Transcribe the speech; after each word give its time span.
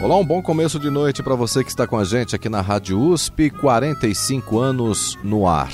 Olá, 0.00 0.16
um 0.16 0.24
bom 0.24 0.40
começo 0.40 0.78
de 0.78 0.90
noite 0.90 1.24
para 1.24 1.34
você 1.34 1.64
que 1.64 1.70
está 1.70 1.84
com 1.84 1.98
a 1.98 2.04
gente 2.04 2.36
aqui 2.36 2.48
na 2.48 2.60
Rádio 2.60 3.00
USP, 3.00 3.50
45 3.50 4.60
anos 4.60 5.18
no 5.24 5.44
ar. 5.44 5.72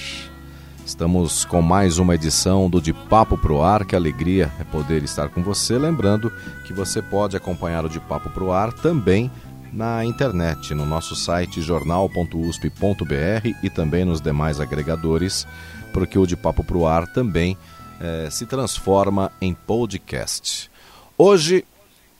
Estamos 0.84 1.44
com 1.44 1.60
mais 1.60 1.98
uma 1.98 2.14
edição 2.14 2.70
do 2.70 2.80
De 2.80 2.94
Papo 2.94 3.36
Pro 3.36 3.60
Ar, 3.60 3.84
que 3.84 3.94
alegria 3.94 4.50
é 4.58 4.64
poder 4.64 5.02
estar 5.02 5.28
com 5.28 5.42
você. 5.42 5.76
Lembrando 5.76 6.32
que 6.66 6.72
você 6.72 7.02
pode 7.02 7.36
acompanhar 7.36 7.84
o 7.84 7.88
De 7.88 8.00
Papo 8.00 8.30
Pro 8.30 8.50
Ar 8.50 8.72
também 8.72 9.30
na 9.70 10.02
internet, 10.06 10.72
no 10.74 10.86
nosso 10.86 11.14
site 11.14 11.60
jornal.usp.br 11.60 13.48
e 13.62 13.68
também 13.68 14.06
nos 14.06 14.22
demais 14.22 14.58
agregadores, 14.58 15.46
porque 15.92 16.18
o 16.18 16.26
De 16.26 16.34
Papo 16.34 16.64
Pro 16.64 16.86
Ar 16.86 17.06
também 17.06 17.58
eh, 18.00 18.28
se 18.30 18.46
transforma 18.46 19.30
em 19.38 19.52
podcast. 19.52 20.70
Hoje 21.18 21.66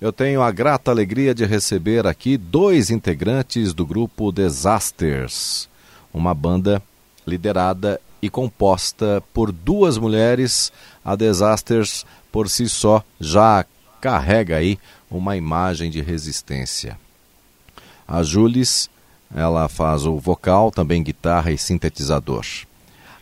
eu 0.01 0.13
tenho 0.13 0.43
a 0.43 0.51
grata 0.51 0.91
alegria 0.91 1.35
de 1.35 1.45
receber 1.45 2.07
aqui 2.07 2.37
dois 2.37 2.91
integrantes 2.91 3.73
do 3.73 3.87
grupo 3.87 4.33
Disasters, 4.33 5.69
uma 6.13 6.35
banda 6.35 6.83
liderada 7.27 8.01
e 8.21 8.29
composta 8.29 9.23
por 9.33 9.53
duas 9.53 9.97
mulheres. 9.97 10.73
A 11.05 11.15
Disasters, 11.15 12.05
por 12.33 12.49
si 12.49 12.69
só, 12.69 13.03
já 13.21 13.65
carrega 14.01 14.57
aí 14.57 14.79
uma 15.11 15.37
imagem 15.37 15.91
de 15.91 16.01
resistência. 16.01 16.99
A 18.07 18.23
Jules, 18.23 18.91
ela 19.35 19.69
faz 19.69 20.05
o 20.05 20.19
vocal, 20.19 20.71
também 20.71 21.03
guitarra 21.03 21.51
e 21.51 21.59
sintetizador. 21.59 22.45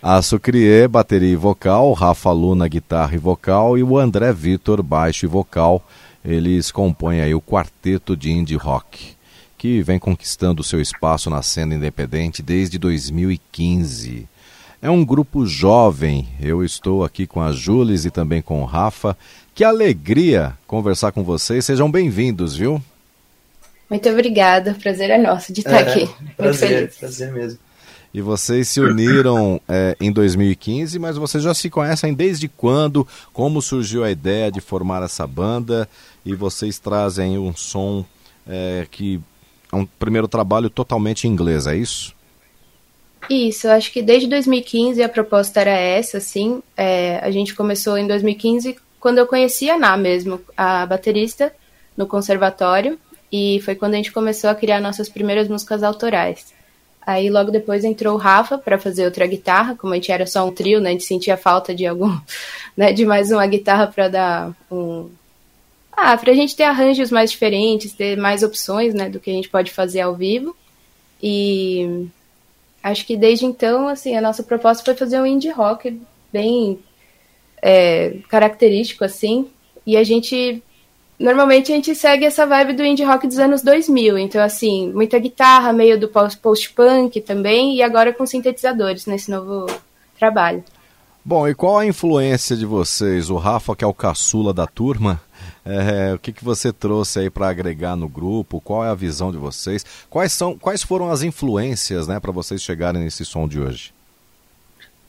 A 0.02 0.20
Sucrie, 0.20 0.88
bateria 0.88 1.32
e 1.32 1.36
vocal, 1.36 1.92
Rafa 1.92 2.32
Luna, 2.32 2.66
guitarra 2.66 3.14
e 3.14 3.18
vocal 3.18 3.78
e 3.78 3.84
o 3.84 3.96
André 3.96 4.32
Vitor, 4.32 4.82
baixo 4.82 5.26
e 5.26 5.28
vocal 5.28 5.84
eles 6.24 6.70
compõem 6.70 7.20
aí 7.20 7.34
o 7.34 7.40
quarteto 7.40 8.16
de 8.16 8.30
indie 8.30 8.56
rock, 8.56 9.14
que 9.58 9.82
vem 9.82 9.98
conquistando 9.98 10.62
seu 10.62 10.80
espaço 10.80 11.28
na 11.28 11.42
cena 11.42 11.74
independente 11.74 12.42
desde 12.42 12.78
2015. 12.78 14.28
É 14.80 14.90
um 14.90 15.04
grupo 15.04 15.46
jovem. 15.46 16.28
Eu 16.40 16.64
estou 16.64 17.04
aqui 17.04 17.26
com 17.26 17.40
a 17.40 17.52
Jules 17.52 18.04
e 18.04 18.10
também 18.10 18.42
com 18.42 18.60
o 18.60 18.64
Rafa. 18.64 19.16
Que 19.54 19.62
alegria 19.62 20.54
conversar 20.66 21.12
com 21.12 21.22
vocês. 21.22 21.64
Sejam 21.64 21.90
bem-vindos, 21.90 22.56
viu? 22.56 22.82
Muito 23.88 24.08
obrigada. 24.08 24.72
O 24.72 24.74
prazer 24.74 25.10
é 25.10 25.18
nosso 25.18 25.52
de 25.52 25.60
estar 25.60 25.80
é, 25.80 25.90
aqui. 25.90 26.10
Prazer, 26.36 26.92
prazer 26.98 27.32
mesmo. 27.32 27.58
E 28.14 28.20
vocês 28.20 28.68
se 28.68 28.80
uniram 28.80 29.60
é, 29.66 29.96
em 29.98 30.12
2015, 30.12 30.98
mas 30.98 31.16
vocês 31.16 31.42
já 31.42 31.54
se 31.54 31.70
conhecem 31.70 32.12
desde 32.12 32.46
quando? 32.46 33.06
Como 33.32 33.62
surgiu 33.62 34.04
a 34.04 34.10
ideia 34.10 34.52
de 34.52 34.60
formar 34.60 35.02
essa 35.02 35.26
banda? 35.26 35.88
e 36.24 36.34
vocês 36.34 36.78
trazem 36.78 37.38
um 37.38 37.54
som 37.54 38.04
é, 38.46 38.86
que 38.90 39.20
é 39.70 39.76
um 39.76 39.84
primeiro 39.84 40.28
trabalho 40.28 40.70
totalmente 40.70 41.26
em 41.26 41.30
inglês, 41.30 41.66
é 41.66 41.76
isso? 41.76 42.14
Isso, 43.30 43.68
acho 43.68 43.92
que 43.92 44.02
desde 44.02 44.28
2015 44.28 45.02
a 45.02 45.08
proposta 45.08 45.60
era 45.60 45.70
essa, 45.70 46.18
assim. 46.18 46.62
É, 46.76 47.18
a 47.18 47.30
gente 47.30 47.54
começou 47.54 47.96
em 47.96 48.06
2015 48.06 48.76
quando 48.98 49.18
eu 49.18 49.26
conheci 49.26 49.70
a 49.70 49.78
Ná 49.78 49.96
mesmo, 49.96 50.40
a 50.56 50.86
baterista, 50.86 51.52
no 51.96 52.06
conservatório, 52.06 52.98
e 53.30 53.60
foi 53.64 53.74
quando 53.74 53.94
a 53.94 53.96
gente 53.96 54.12
começou 54.12 54.50
a 54.50 54.54
criar 54.54 54.80
nossas 54.80 55.08
primeiras 55.08 55.48
músicas 55.48 55.82
autorais. 55.82 56.52
Aí 57.04 57.30
logo 57.30 57.50
depois 57.50 57.84
entrou 57.84 58.14
o 58.14 58.18
Rafa 58.18 58.56
para 58.58 58.78
fazer 58.78 59.04
outra 59.04 59.26
guitarra, 59.26 59.74
como 59.74 59.92
a 59.92 59.96
gente 59.96 60.12
era 60.12 60.26
só 60.26 60.46
um 60.46 60.52
trio, 60.52 60.80
né, 60.80 60.90
a 60.90 60.92
gente 60.92 61.04
sentia 61.04 61.36
falta 61.36 61.74
de 61.74 61.86
algum, 61.86 62.16
né, 62.76 62.92
de 62.92 63.04
mais 63.04 63.30
uma 63.30 63.46
guitarra 63.46 63.88
para 63.88 64.08
dar 64.08 64.56
um, 64.70 65.10
ah, 65.92 66.16
pra 66.16 66.32
gente 66.32 66.56
ter 66.56 66.64
arranjos 66.64 67.10
mais 67.10 67.30
diferentes, 67.30 67.92
ter 67.92 68.16
mais 68.16 68.42
opções, 68.42 68.94
né, 68.94 69.10
do 69.10 69.20
que 69.20 69.30
a 69.30 69.34
gente 69.34 69.48
pode 69.48 69.70
fazer 69.70 70.00
ao 70.00 70.14
vivo. 70.14 70.56
E 71.22 72.08
acho 72.82 73.06
que 73.06 73.16
desde 73.16 73.44
então, 73.44 73.88
assim, 73.88 74.16
a 74.16 74.20
nossa 74.20 74.42
proposta 74.42 74.84
foi 74.84 74.94
fazer 74.94 75.20
um 75.20 75.26
indie 75.26 75.50
rock 75.50 76.00
bem 76.32 76.80
é, 77.60 78.16
característico, 78.28 79.04
assim. 79.04 79.48
E 79.86 79.96
a 79.96 80.02
gente, 80.02 80.62
normalmente 81.22 81.72
a 81.72 81.74
gente 81.74 81.94
segue 81.94 82.24
essa 82.24 82.44
vibe 82.44 82.74
do 82.74 82.84
indie 82.84 83.04
rock 83.04 83.26
dos 83.26 83.38
anos 83.38 83.62
2000. 83.62 84.18
Então, 84.18 84.42
assim, 84.42 84.92
muita 84.92 85.18
guitarra, 85.18 85.72
meio 85.72 85.98
do 85.98 86.08
post-punk 86.08 87.20
também, 87.20 87.76
e 87.76 87.82
agora 87.82 88.12
com 88.12 88.26
sintetizadores 88.26 89.06
nesse 89.06 89.30
novo 89.30 89.66
trabalho. 90.18 90.62
Bom, 91.24 91.48
e 91.48 91.54
qual 91.54 91.78
a 91.78 91.86
influência 91.86 92.56
de 92.56 92.66
vocês? 92.66 93.30
O 93.30 93.36
Rafa, 93.36 93.76
que 93.76 93.84
é 93.84 93.86
o 93.86 93.94
caçula 93.94 94.52
da 94.52 94.66
turma, 94.66 95.20
é, 95.64 96.12
o 96.12 96.18
que, 96.18 96.32
que 96.32 96.44
você 96.44 96.72
trouxe 96.72 97.20
aí 97.20 97.30
para 97.30 97.48
agregar 97.48 97.94
no 97.94 98.08
grupo? 98.08 98.60
Qual 98.60 98.84
é 98.84 98.88
a 98.88 98.94
visão 98.94 99.30
de 99.30 99.38
vocês? 99.38 99.86
Quais, 100.10 100.32
são, 100.32 100.58
quais 100.58 100.82
foram 100.82 101.08
as 101.08 101.22
influências 101.22 102.08
né, 102.08 102.18
para 102.18 102.32
vocês 102.32 102.60
chegarem 102.60 103.04
nesse 103.04 103.24
som 103.24 103.46
de 103.46 103.60
hoje? 103.60 103.94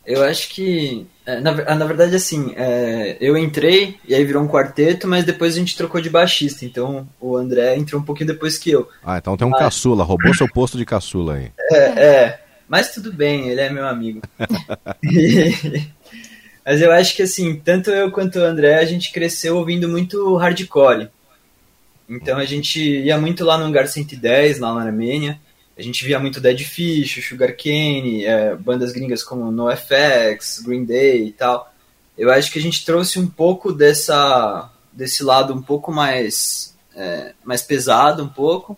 Eu 0.05 0.21
acho 0.23 0.49
que, 0.49 1.07
é, 1.25 1.39
na, 1.39 1.53
na 1.75 1.85
verdade, 1.85 2.15
assim, 2.15 2.53
é, 2.57 3.15
eu 3.21 3.37
entrei 3.37 3.97
e 4.07 4.13
aí 4.13 4.25
virou 4.25 4.43
um 4.43 4.47
quarteto, 4.47 5.07
mas 5.07 5.23
depois 5.23 5.55
a 5.55 5.59
gente 5.59 5.77
trocou 5.77 6.01
de 6.01 6.09
baixista. 6.09 6.65
Então 6.65 7.07
o 7.19 7.37
André 7.37 7.77
entrou 7.77 8.01
um 8.01 8.03
pouquinho 8.03 8.27
depois 8.27 8.57
que 8.57 8.71
eu. 8.71 8.89
Ah, 9.03 9.17
então 9.17 9.37
tem 9.37 9.47
um 9.47 9.51
mas... 9.51 9.61
caçula, 9.61 10.03
roubou 10.03 10.33
seu 10.33 10.47
posto 10.51 10.77
de 10.77 10.85
caçula 10.85 11.35
aí. 11.35 11.51
É, 11.71 11.77
é, 11.77 12.39
mas 12.67 12.93
tudo 12.93 13.13
bem, 13.13 13.47
ele 13.47 13.61
é 13.61 13.69
meu 13.69 13.87
amigo. 13.87 14.21
e, 15.03 15.87
mas 16.65 16.81
eu 16.81 16.91
acho 16.91 17.15
que 17.15 17.23
assim, 17.23 17.55
tanto 17.55 17.89
eu 17.89 18.11
quanto 18.11 18.39
o 18.39 18.43
André, 18.43 18.75
a 18.75 18.85
gente 18.85 19.11
cresceu 19.11 19.57
ouvindo 19.57 19.87
muito 19.87 20.35
hardcore. 20.35 21.09
Então 22.09 22.37
a 22.37 22.45
gente 22.45 22.81
ia 22.81 23.17
muito 23.17 23.45
lá 23.45 23.57
no 23.57 23.63
Hangar 23.63 23.87
110, 23.87 24.59
lá 24.59 24.73
na 24.73 24.81
Armênia. 24.81 25.39
A 25.77 25.81
gente 25.81 26.05
via 26.05 26.19
muito 26.19 26.39
Dead 26.39 26.59
Fish, 26.61 27.25
Sugar 27.27 27.55
Cane, 27.55 28.25
é, 28.25 28.55
bandas 28.55 28.91
gringas 28.91 29.23
como 29.23 29.51
NoFX, 29.51 30.59
Green 30.65 30.85
Day 30.85 31.27
e 31.27 31.31
tal. 31.31 31.73
Eu 32.17 32.31
acho 32.31 32.51
que 32.51 32.59
a 32.59 32.61
gente 32.61 32.85
trouxe 32.85 33.19
um 33.19 33.27
pouco 33.27 33.73
dessa 33.73 34.69
desse 34.91 35.23
lado 35.23 35.53
um 35.53 35.61
pouco 35.61 35.91
mais 35.91 36.77
é, 36.95 37.33
mais 37.43 37.63
pesado 37.63 38.23
um 38.23 38.29
pouco 38.29 38.77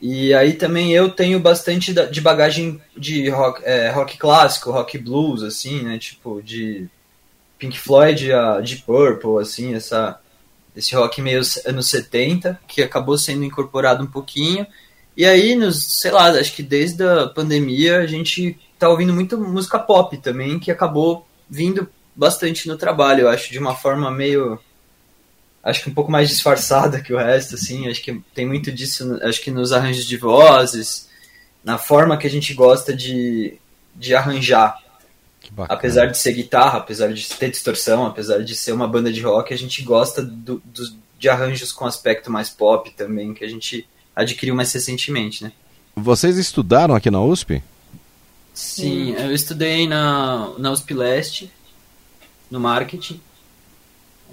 e 0.00 0.32
aí 0.32 0.54
também 0.54 0.92
eu 0.92 1.10
tenho 1.10 1.38
bastante 1.38 1.92
de 1.92 2.20
bagagem 2.22 2.80
de 2.96 3.28
rock, 3.28 3.62
é, 3.64 3.90
rock 3.90 4.16
clássico, 4.16 4.70
rock 4.70 4.96
blues, 4.96 5.42
assim, 5.42 5.82
né? 5.82 5.98
Tipo, 5.98 6.40
de 6.42 6.88
Pink 7.58 7.78
Floyd 7.78 8.32
a 8.32 8.60
Deep 8.60 8.82
Purple, 8.82 9.38
assim, 9.42 9.74
essa, 9.74 10.18
esse 10.74 10.94
rock 10.94 11.20
meio 11.20 11.42
anos 11.66 11.88
70, 11.90 12.58
que 12.66 12.82
acabou 12.82 13.18
sendo 13.18 13.44
incorporado 13.44 14.02
um 14.02 14.06
pouquinho. 14.06 14.66
E 15.20 15.26
aí, 15.26 15.54
nos, 15.54 16.00
sei 16.00 16.10
lá, 16.10 16.30
acho 16.30 16.54
que 16.54 16.62
desde 16.62 17.06
a 17.06 17.26
pandemia 17.26 17.98
a 17.98 18.06
gente 18.06 18.58
tá 18.78 18.88
ouvindo 18.88 19.12
muito 19.12 19.36
música 19.36 19.78
pop 19.78 20.16
também, 20.16 20.58
que 20.58 20.70
acabou 20.70 21.28
vindo 21.46 21.86
bastante 22.16 22.66
no 22.66 22.78
trabalho, 22.78 23.20
eu 23.20 23.28
acho, 23.28 23.52
de 23.52 23.58
uma 23.58 23.76
forma 23.76 24.10
meio 24.10 24.58
acho 25.62 25.82
que 25.82 25.90
um 25.90 25.92
pouco 25.92 26.10
mais 26.10 26.30
disfarçada 26.30 27.02
que 27.02 27.12
o 27.12 27.18
resto, 27.18 27.54
assim, 27.54 27.86
acho 27.86 28.00
que 28.00 28.18
tem 28.34 28.46
muito 28.46 28.72
disso, 28.72 29.20
acho 29.22 29.42
que 29.42 29.50
nos 29.50 29.74
arranjos 29.74 30.06
de 30.06 30.16
vozes, 30.16 31.10
na 31.62 31.76
forma 31.76 32.16
que 32.16 32.26
a 32.26 32.30
gente 32.30 32.54
gosta 32.54 32.96
de, 32.96 33.58
de 33.94 34.14
arranjar. 34.14 34.82
Apesar 35.68 36.06
de 36.06 36.16
ser 36.16 36.32
guitarra, 36.32 36.78
apesar 36.78 37.12
de 37.12 37.28
ter 37.28 37.50
distorção, 37.50 38.06
apesar 38.06 38.42
de 38.42 38.54
ser 38.54 38.72
uma 38.72 38.88
banda 38.88 39.12
de 39.12 39.20
rock, 39.20 39.52
a 39.52 39.58
gente 39.58 39.82
gosta 39.82 40.22
do, 40.22 40.62
do, 40.64 40.82
de 41.18 41.28
arranjos 41.28 41.72
com 41.72 41.84
aspecto 41.84 42.30
mais 42.30 42.48
pop 42.48 42.90
também, 42.92 43.34
que 43.34 43.44
a 43.44 43.48
gente 43.48 43.86
adquiriu 44.14 44.54
mais 44.54 44.72
recentemente, 44.72 45.44
né? 45.44 45.52
Vocês 45.94 46.38
estudaram 46.38 46.94
aqui 46.94 47.10
na 47.10 47.22
USP? 47.22 47.62
Sim, 48.54 49.12
eu 49.12 49.32
estudei 49.32 49.86
na, 49.86 50.52
na 50.58 50.70
USP 50.70 50.94
Leste, 50.94 51.50
no 52.50 52.60
marketing, 52.60 53.20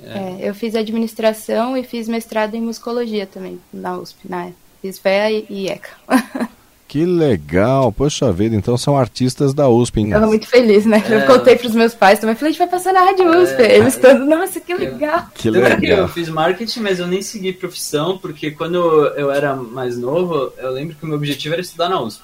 é. 0.03 0.43
É, 0.43 0.49
eu 0.49 0.53
fiz 0.53 0.75
administração 0.75 1.75
e 1.75 1.83
fiz 1.83 2.07
mestrado 2.07 2.55
em 2.55 2.61
musicologia 2.61 3.25
também, 3.25 3.59
na 3.73 3.97
USP, 3.97 4.29
na 4.29 4.51
Fiz 4.81 4.99
FEA 4.99 5.31
e 5.49 5.67
ECA. 5.67 5.89
Que 6.87 7.05
legal, 7.05 7.91
poxa 7.91 8.31
vida, 8.31 8.55
então 8.55 8.77
são 8.77 8.97
artistas 8.97 9.53
da 9.53 9.67
USP. 9.67 9.99
Hein? 9.99 10.07
Eu 10.07 10.13
tava 10.13 10.27
muito 10.27 10.47
feliz, 10.47 10.85
né? 10.85 11.03
É... 11.09 11.15
Eu 11.15 11.25
contei 11.25 11.57
pros 11.57 11.75
meus 11.75 11.93
pais 11.93 12.19
também, 12.19 12.33
falei, 12.33 12.49
a 12.49 12.51
gente 12.53 12.59
vai 12.59 12.69
passar 12.69 12.93
na 12.93 13.01
Rádio 13.01 13.29
USP. 13.29 13.61
É... 13.61 13.77
Eles 13.77 13.97
todos, 13.97 14.25
nossa, 14.25 14.61
que 14.61 14.73
legal. 14.73 15.27
Que 15.33 15.49
legal. 15.49 15.99
Eu 15.99 16.07
fiz 16.07 16.29
marketing, 16.29 16.79
mas 16.79 16.99
eu 16.99 17.07
nem 17.07 17.21
segui 17.21 17.51
profissão, 17.51 18.17
porque 18.17 18.51
quando 18.51 18.77
eu 19.17 19.29
era 19.29 19.53
mais 19.55 19.97
novo, 19.97 20.53
eu 20.57 20.71
lembro 20.71 20.95
que 20.95 21.03
o 21.03 21.07
meu 21.07 21.17
objetivo 21.17 21.53
era 21.53 21.61
estudar 21.61 21.89
na 21.89 22.01
USP. 22.01 22.23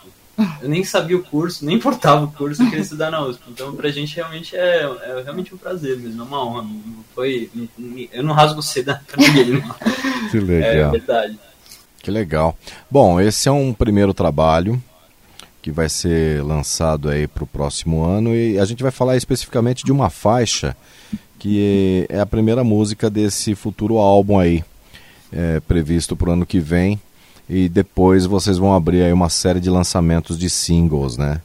Eu 0.62 0.69
nem 0.69 0.83
sabia 0.83 1.16
o 1.16 1.24
curso, 1.24 1.63
nem 1.66 1.75
importava 1.75 2.25
o 2.25 2.31
curso, 2.31 2.63
eu 2.63 2.68
queria 2.68 2.81
estudar 2.81 3.12
na 3.12 3.21
USP. 3.21 3.44
Então, 3.50 3.75
pra 3.75 3.89
gente, 3.89 4.16
realmente 4.16 4.56
é, 4.56 4.89
é 5.04 5.21
realmente 5.24 5.54
um 5.54 5.57
prazer 5.57 5.98
mesmo, 5.98 6.21
é 6.21 6.25
uma 6.25 6.44
honra. 6.44 6.66
Foi, 7.13 7.50
eu 8.12 8.24
não 8.24 8.33
rasgo 8.33 8.62
seda 8.62 9.01
pra 9.06 9.21
ninguém. 9.21 9.62
Não. 9.62 9.75
Que 10.31 10.39
legal. 10.39 10.88
É 10.88 10.92
verdade. 10.92 11.39
Que 12.04 12.12
legal. 12.12 12.56
Bom, 12.92 13.22
esse 13.22 13.48
é 13.48 13.52
um 13.52 13.74
primeiro 13.74 14.14
trabalho 14.14 14.80
que 15.62 15.72
vai 15.72 15.88
ser 15.88 16.44
lançado 16.44 17.10
aí 17.10 17.30
para 17.30 17.46
o 17.46 17.48
próximo 17.48 18.04
ano 18.04 18.36
e 18.36 18.60
a 18.60 18.66
gente 18.66 18.84
vai 18.84 18.92
falar 18.92 19.16
especificamente 19.16 19.86
de 19.86 19.92
uma 19.94 20.10
faixa 20.10 20.76
que 21.40 22.06
é 22.10 22.20
a 22.20 22.26
primeira 22.26 22.62
música 22.62 23.10
desse 23.10 23.56
futuro 23.56 24.00
álbum 24.00 24.38
aí, 24.38 24.66
é, 25.32 25.62
previsto 25.62 26.14
para 26.14 26.30
o 26.30 26.34
ano 26.34 26.46
que 26.46 26.60
vem 26.60 27.00
e 27.50 27.70
depois 27.70 28.26
vocês 28.26 28.58
vão 28.58 28.74
abrir 28.74 29.02
aí 29.04 29.14
uma 29.14 29.30
série 29.30 29.62
de 29.62 29.70
lançamentos 29.70 30.38
de 30.38 30.50
singles, 30.50 31.18
né? 31.18 31.40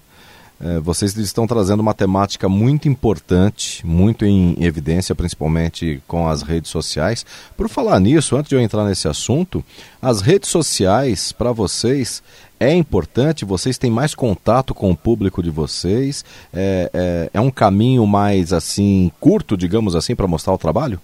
É, 0.60 0.80
vocês 0.80 1.16
estão 1.16 1.46
trazendo 1.46 1.80
uma 1.80 1.94
temática 1.94 2.48
muito 2.48 2.88
importante, 2.88 3.86
muito 3.86 4.24
em 4.24 4.56
evidência, 4.60 5.14
principalmente 5.14 6.02
com 6.06 6.28
as 6.28 6.42
redes 6.42 6.70
sociais. 6.70 7.24
Por 7.56 7.68
falar 7.68 8.00
nisso, 8.00 8.36
antes 8.36 8.48
de 8.48 8.56
eu 8.56 8.60
entrar 8.60 8.84
nesse 8.84 9.06
assunto, 9.06 9.64
as 10.02 10.20
redes 10.20 10.50
sociais 10.50 11.30
para 11.30 11.52
vocês 11.52 12.22
é 12.58 12.72
importante? 12.74 13.44
Vocês 13.44 13.78
têm 13.78 13.90
mais 13.90 14.14
contato 14.14 14.74
com 14.74 14.90
o 14.90 14.96
público 14.96 15.42
de 15.42 15.50
vocês? 15.50 16.24
É, 16.52 16.90
é, 16.92 17.30
é 17.34 17.40
um 17.40 17.50
caminho 17.50 18.04
mais 18.04 18.52
assim 18.52 19.12
curto, 19.20 19.56
digamos 19.56 19.94
assim, 19.94 20.16
para 20.16 20.26
mostrar 20.26 20.52
o 20.52 20.58
trabalho? 20.58 21.00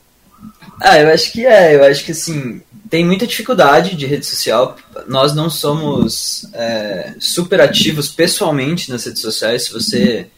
Ah, 0.81 0.99
eu 0.99 1.13
acho 1.13 1.31
que 1.31 1.47
é. 1.47 1.77
Eu 1.77 1.85
acho 1.85 2.05
que 2.05 2.11
assim 2.11 2.61
tem 2.95 3.05
muita 3.05 3.27
dificuldade 3.27 3.97
de 3.97 4.07
rede 4.07 4.25
social. 4.25 4.77
Nós 5.09 5.35
não 5.35 5.51
somos 5.51 6.47
é, 6.53 7.17
super 7.19 7.61
ativos 7.61 8.09
pessoalmente 8.09 8.89
nas 8.89 9.05
redes 9.05 9.21
sociais. 9.21 9.65
Se 9.65 9.73
você 9.73 10.29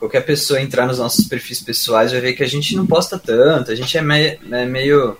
qualquer 0.00 0.22
pessoa 0.22 0.60
entrar 0.60 0.84
nos 0.88 0.98
nossos 0.98 1.24
perfis 1.28 1.60
pessoais 1.60 2.10
vai 2.10 2.20
ver 2.20 2.32
que 2.32 2.42
a 2.42 2.48
gente 2.48 2.74
não 2.74 2.88
posta 2.88 3.20
tanto. 3.20 3.70
A 3.70 3.76
gente 3.76 3.96
é, 3.96 4.00
é 4.00 4.66
meio 4.66 5.16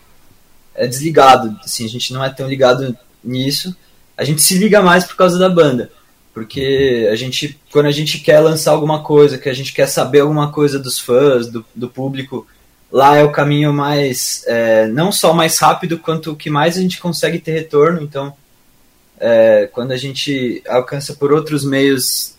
é 0.74 0.84
desligado. 0.88 1.56
Assim, 1.62 1.84
a 1.84 1.88
gente 1.88 2.12
não 2.12 2.24
é 2.24 2.30
tão 2.30 2.48
ligado 2.48 2.98
nisso. 3.22 3.76
A 4.16 4.24
gente 4.24 4.42
se 4.42 4.58
liga 4.58 4.82
mais 4.82 5.04
por 5.04 5.14
causa 5.14 5.38
da 5.38 5.48
banda. 5.48 5.88
Porque 6.34 7.08
a 7.12 7.14
gente, 7.14 7.60
quando 7.70 7.86
a 7.86 7.92
gente 7.92 8.18
quer 8.18 8.40
lançar 8.40 8.72
alguma 8.72 9.04
coisa, 9.04 9.38
que 9.38 9.48
a 9.48 9.54
gente 9.54 9.72
quer 9.72 9.86
saber 9.86 10.18
alguma 10.18 10.50
coisa 10.50 10.80
dos 10.80 10.98
fãs, 10.98 11.46
do, 11.46 11.64
do 11.76 11.88
público, 11.88 12.44
lá 12.92 13.16
é 13.16 13.24
o 13.24 13.32
caminho 13.32 13.72
mais 13.72 14.44
é, 14.46 14.86
não 14.86 15.10
só 15.10 15.32
mais 15.32 15.58
rápido 15.58 15.98
quanto 15.98 16.32
o 16.32 16.36
que 16.36 16.50
mais 16.50 16.76
a 16.76 16.80
gente 16.80 17.00
consegue 17.00 17.38
ter 17.38 17.52
retorno. 17.52 18.02
Então 18.02 18.34
é, 19.18 19.68
quando 19.72 19.92
a 19.92 19.96
gente 19.96 20.62
alcança 20.68 21.14
por 21.14 21.32
outros 21.32 21.64
meios 21.64 22.36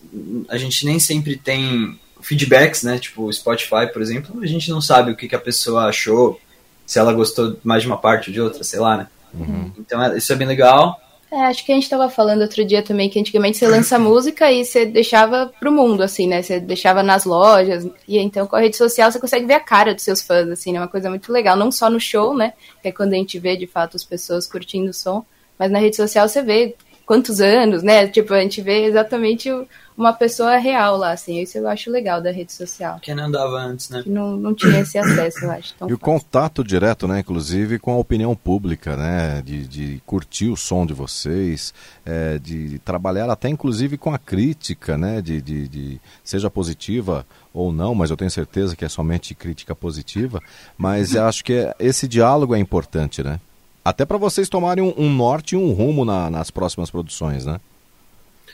a 0.47 0.57
gente 0.57 0.85
nem 0.85 0.99
sempre 0.99 1.35
tem 1.35 1.99
feedbacks 2.21 2.83
né? 2.83 2.99
Tipo 2.99 3.23
o 3.23 3.33
Spotify 3.33 3.91
por 3.91 4.01
exemplo 4.01 4.39
a 4.41 4.45
gente 4.45 4.69
não 4.69 4.79
sabe 4.79 5.11
o 5.11 5.15
que, 5.15 5.27
que 5.27 5.35
a 5.35 5.39
pessoa 5.39 5.85
achou 5.85 6.39
se 6.85 6.99
ela 6.99 7.13
gostou 7.13 7.57
mais 7.63 7.81
de 7.81 7.87
uma 7.87 7.97
parte 7.97 8.29
ou 8.29 8.33
de 8.33 8.39
outra 8.39 8.63
sei 8.63 8.79
lá 8.79 8.97
né? 8.97 9.07
Uhum. 9.33 9.71
então 9.79 10.03
é, 10.03 10.15
isso 10.15 10.31
é 10.31 10.35
bem 10.35 10.47
legal 10.47 11.01
é, 11.33 11.47
acho 11.47 11.65
que 11.65 11.71
a 11.71 11.75
gente 11.75 11.85
estava 11.85 12.07
falando 12.09 12.41
outro 12.41 12.63
dia 12.63 12.83
também 12.83 13.09
que 13.09 13.19
antigamente 13.19 13.57
você 13.57 13.67
lança 13.67 13.97
música 13.99 14.51
e 14.51 14.63
você 14.63 14.85
deixava 14.85 15.51
pro 15.59 15.71
mundo, 15.71 16.03
assim, 16.03 16.27
né? 16.27 16.43
Você 16.43 16.59
deixava 16.59 17.01
nas 17.01 17.25
lojas. 17.25 17.87
E 18.07 18.19
então 18.19 18.45
com 18.45 18.55
a 18.55 18.59
rede 18.59 18.77
social 18.77 19.11
você 19.11 19.19
consegue 19.19 19.47
ver 19.47 19.55
a 19.55 19.59
cara 19.59 19.95
dos 19.95 20.03
seus 20.03 20.21
fãs, 20.21 20.47
assim, 20.49 20.71
né? 20.71 20.79
Uma 20.79 20.87
coisa 20.87 21.09
muito 21.09 21.31
legal. 21.31 21.57
Não 21.57 21.71
só 21.71 21.89
no 21.89 21.99
show, 21.99 22.35
né? 22.35 22.53
Que 22.83 22.89
é 22.89 22.91
quando 22.91 23.13
a 23.13 23.17
gente 23.17 23.39
vê 23.39 23.57
de 23.57 23.65
fato 23.65 23.97
as 23.97 24.03
pessoas 24.03 24.45
curtindo 24.45 24.91
o 24.91 24.93
som, 24.93 25.25
mas 25.57 25.71
na 25.71 25.79
rede 25.79 25.95
social 25.95 26.27
você 26.27 26.43
vê 26.43 26.75
quantos 27.05 27.41
anos, 27.41 27.83
né? 27.83 28.07
Tipo, 28.07 28.33
a 28.33 28.39
gente 28.39 28.61
vê 28.61 28.85
exatamente 28.85 29.49
uma 29.97 30.13
pessoa 30.13 30.57
real 30.57 30.97
lá, 30.97 31.11
assim. 31.11 31.39
Isso 31.39 31.57
eu 31.57 31.67
acho 31.67 31.91
legal 31.91 32.21
da 32.21 32.31
rede 32.31 32.51
social. 32.51 32.99
Que 33.01 33.13
não 33.13 33.25
andava 33.25 33.57
antes, 33.57 33.89
né? 33.89 34.01
Que 34.03 34.09
não, 34.09 34.35
não 34.35 34.53
tinha 34.53 34.79
esse 34.79 34.97
acesso, 34.97 35.45
eu 35.45 35.51
acho. 35.51 35.75
e 35.87 35.93
o 35.93 35.99
contato 35.99 36.63
direto, 36.63 37.07
né, 37.07 37.19
inclusive, 37.19 37.77
com 37.77 37.91
a 37.91 37.97
opinião 37.97 38.35
pública, 38.35 38.95
né? 38.95 39.41
De, 39.43 39.67
de 39.67 40.01
curtir 40.05 40.49
o 40.49 40.57
som 40.57 40.85
de 40.85 40.93
vocês, 40.93 41.73
é, 42.05 42.39
de 42.39 42.79
trabalhar 42.79 43.29
até, 43.29 43.49
inclusive, 43.49 43.97
com 43.97 44.13
a 44.13 44.17
crítica, 44.17 44.97
né? 44.97 45.21
De, 45.21 45.41
de, 45.41 45.67
de, 45.67 46.01
seja 46.23 46.49
positiva 46.49 47.25
ou 47.53 47.71
não, 47.71 47.93
mas 47.93 48.09
eu 48.09 48.17
tenho 48.17 48.31
certeza 48.31 48.75
que 48.75 48.83
é 48.83 48.89
somente 48.89 49.35
crítica 49.35 49.75
positiva. 49.75 50.39
Mas 50.77 51.13
eu 51.13 51.25
acho 51.25 51.43
que 51.43 51.71
esse 51.79 52.07
diálogo 52.07 52.55
é 52.55 52.59
importante, 52.59 53.21
né? 53.21 53.39
Até 53.83 54.05
para 54.05 54.17
vocês 54.17 54.47
tomarem 54.47 54.83
um, 54.83 54.93
um 54.97 55.13
norte 55.13 55.53
e 55.53 55.57
um 55.57 55.71
rumo 55.71 56.05
na, 56.05 56.29
nas 56.29 56.49
próximas 56.49 56.89
produções, 56.89 57.45
né? 57.45 57.59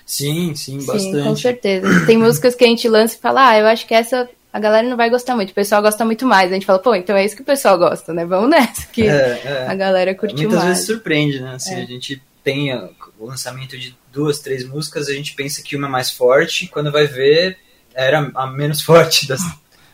Sim, 0.05 0.55
sim, 0.55 0.77
bastante. 0.77 1.17
Sim, 1.17 1.23
com 1.23 1.35
certeza. 1.35 2.05
Tem 2.07 2.17
músicas 2.17 2.55
que 2.55 2.63
a 2.63 2.67
gente 2.67 2.87
lança 2.89 3.15
e 3.15 3.19
fala, 3.19 3.49
ah, 3.49 3.59
eu 3.59 3.67
acho 3.67 3.85
que 3.85 3.93
essa 3.93 4.27
a 4.51 4.59
galera 4.59 4.87
não 4.87 4.97
vai 4.97 5.09
gostar 5.09 5.35
muito, 5.35 5.51
o 5.51 5.53
pessoal 5.53 5.81
gosta 5.81 6.03
muito 6.03 6.25
mais. 6.25 6.49
A 6.49 6.55
gente 6.55 6.65
fala, 6.65 6.79
pô, 6.79 6.95
então 6.95 7.15
é 7.15 7.23
isso 7.23 7.35
que 7.35 7.43
o 7.43 7.45
pessoal 7.45 7.77
gosta, 7.77 8.13
né? 8.13 8.25
Vamos 8.25 8.49
nessa, 8.49 8.87
que 8.87 9.03
é, 9.03 9.41
é. 9.45 9.67
a 9.67 9.75
galera 9.75 10.15
curtiu 10.15 10.49
Muitas 10.49 10.63
mais. 10.63 10.69
vezes 10.69 10.85
surpreende, 10.87 11.39
né? 11.39 11.53
Assim, 11.53 11.75
é. 11.75 11.83
a 11.83 11.85
gente 11.85 12.21
tem 12.43 12.73
o 13.19 13.25
lançamento 13.25 13.77
de 13.77 13.95
duas, 14.11 14.39
três 14.39 14.65
músicas, 14.65 15.07
a 15.07 15.13
gente 15.13 15.35
pensa 15.35 15.61
que 15.61 15.75
uma 15.75 15.87
é 15.87 15.91
mais 15.91 16.09
forte, 16.09 16.67
quando 16.67 16.91
vai 16.91 17.05
ver, 17.05 17.57
era 17.93 18.31
a 18.33 18.47
menos 18.47 18.81
forte 18.81 19.27
das, 19.27 19.41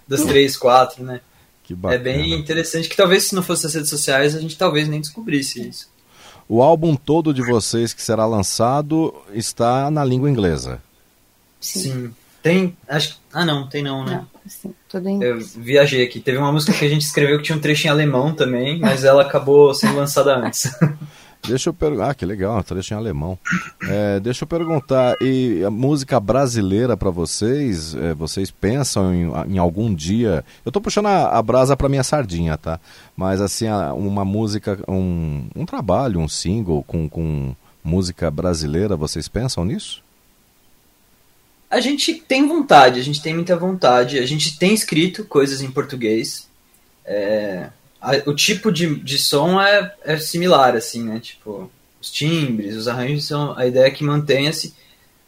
das 0.07 0.23
três, 0.23 0.55
quatro, 0.55 1.03
né? 1.03 1.19
É 1.91 1.97
bem 1.97 2.33
interessante 2.33 2.87
que 2.87 2.95
talvez 2.95 3.23
se 3.23 3.35
não 3.35 3.43
fosse 3.43 3.65
as 3.65 3.73
redes 3.73 3.89
sociais, 3.89 4.35
a 4.35 4.39
gente 4.39 4.57
talvez 4.57 4.87
nem 4.87 5.01
descobrisse 5.01 5.67
isso. 5.67 5.89
O 6.47 6.61
álbum 6.61 6.95
todo 6.95 7.33
de 7.33 7.41
vocês 7.41 7.93
que 7.93 8.01
será 8.01 8.25
lançado 8.25 9.13
está 9.33 9.89
na 9.89 10.05
língua 10.05 10.29
inglesa. 10.29 10.81
Sim. 11.59 11.79
Sim. 11.79 12.13
Tem. 12.43 12.77
Acho 12.87 13.19
Ah, 13.33 13.43
não, 13.43 13.67
tem 13.67 13.81
não, 13.81 14.05
né? 14.05 14.17
Não, 14.17 14.27
sim, 14.51 14.71
tudo 14.87 15.09
em 15.09 15.19
Eu 15.23 15.39
viajei 15.39 16.03
aqui. 16.03 16.19
Teve 16.19 16.37
uma 16.37 16.51
música 16.51 16.77
que 16.77 16.85
a 16.85 16.87
gente 16.87 17.01
escreveu 17.01 17.37
que 17.37 17.43
tinha 17.45 17.57
um 17.57 17.61
trecho 17.61 17.87
em 17.87 17.89
alemão 17.89 18.35
também, 18.35 18.79
mas 18.79 19.03
ela 19.03 19.23
acabou 19.23 19.73
sendo 19.73 19.95
lançada 19.95 20.37
antes. 20.37 20.71
Deixa 21.47 21.69
eu 21.69 21.73
perguntar. 21.73 22.09
Ah, 22.09 22.13
que 22.13 22.25
legal, 22.25 22.63
trecho 22.63 22.93
em 22.93 22.97
alemão. 22.97 23.37
É, 23.87 24.19
deixa 24.19 24.43
eu 24.43 24.47
perguntar, 24.47 25.15
e 25.21 25.63
a 25.63 25.69
música 25.69 26.19
brasileira 26.19 26.97
para 26.97 27.09
vocês, 27.09 27.93
é, 27.95 28.13
vocês 28.13 28.51
pensam 28.51 29.13
em, 29.13 29.53
em, 29.53 29.57
algum 29.57 29.93
dia. 29.93 30.43
Eu 30.65 30.71
tô 30.71 30.81
puxando 30.81 31.07
a, 31.07 31.37
a 31.37 31.41
brasa 31.41 31.75
para 31.77 31.89
minha 31.89 32.03
sardinha, 32.03 32.57
tá? 32.57 32.79
Mas 33.15 33.41
assim, 33.41 33.67
uma 33.95 34.25
música, 34.25 34.79
um, 34.87 35.47
um 35.55 35.65
trabalho, 35.65 36.19
um 36.19 36.27
single 36.27 36.83
com, 36.83 37.07
com 37.07 37.55
música 37.83 38.31
brasileira, 38.31 38.95
vocês 38.95 39.27
pensam 39.27 39.63
nisso? 39.63 40.03
A 41.69 41.79
gente 41.79 42.13
tem 42.13 42.47
vontade, 42.47 42.99
a 42.99 43.03
gente 43.03 43.21
tem 43.21 43.33
muita 43.33 43.55
vontade. 43.57 44.19
A 44.19 44.25
gente 44.25 44.57
tem 44.57 44.73
escrito 44.73 45.25
coisas 45.25 45.61
em 45.61 45.69
português. 45.69 46.47
É, 47.03 47.69
a, 48.05 48.29
o 48.29 48.35
tipo 48.35 48.71
de, 48.71 48.95
de 48.95 49.17
som 49.17 49.59
é, 49.59 49.91
é 50.03 50.17
similar, 50.17 50.75
assim, 50.75 51.03
né? 51.03 51.19
Tipo, 51.19 51.71
os 51.99 52.11
timbres, 52.11 52.75
os 52.75 52.87
arranjos 52.87 53.25
são 53.25 53.57
a 53.57 53.65
ideia 53.65 53.87
é 53.87 53.91
que 53.91 54.03
mantenha-se, 54.03 54.75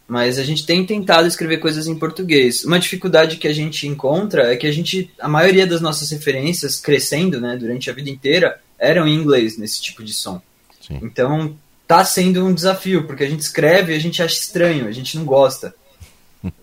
mas 0.08 0.38
a 0.38 0.44
gente 0.44 0.64
tem 0.66 0.86
tentado 0.86 1.28
escrever 1.28 1.58
coisas 1.58 1.88
em 1.88 1.98
português. 1.98 2.64
Uma 2.64 2.80
dificuldade 2.80 3.38
que 3.38 3.48
a 3.48 3.54
gente 3.54 3.88
encontra 3.88 4.54
é 4.54 4.56
que 4.56 4.68
a 4.68 4.72
gente, 4.72 5.12
a 5.20 5.28
maioria 5.28 5.66
das 5.66 5.82
nossas 5.82 6.12
referências 6.12 6.80
crescendo, 6.80 7.42
né, 7.42 7.58
durante 7.58 7.90
a 7.90 7.94
vida 7.94 8.12
inteira, 8.12 8.62
eram 8.78 9.08
em 9.08 9.16
inglês 9.16 9.58
nesse 9.58 9.82
tipo 9.82 10.04
de 10.04 10.14
som. 10.14 10.40
Sim. 10.80 11.00
Então, 11.02 11.58
tá 11.88 12.06
sendo 12.06 12.46
um 12.46 12.54
desafio, 12.54 13.08
porque 13.08 13.24
a 13.24 13.30
gente 13.30 13.42
escreve 13.42 13.92
e 13.92 13.96
a 13.96 14.00
gente 14.00 14.22
acha 14.22 14.36
estranho, 14.36 14.88
a 14.88 14.92
gente 14.92 15.18
não 15.18 15.26
gosta 15.26 15.74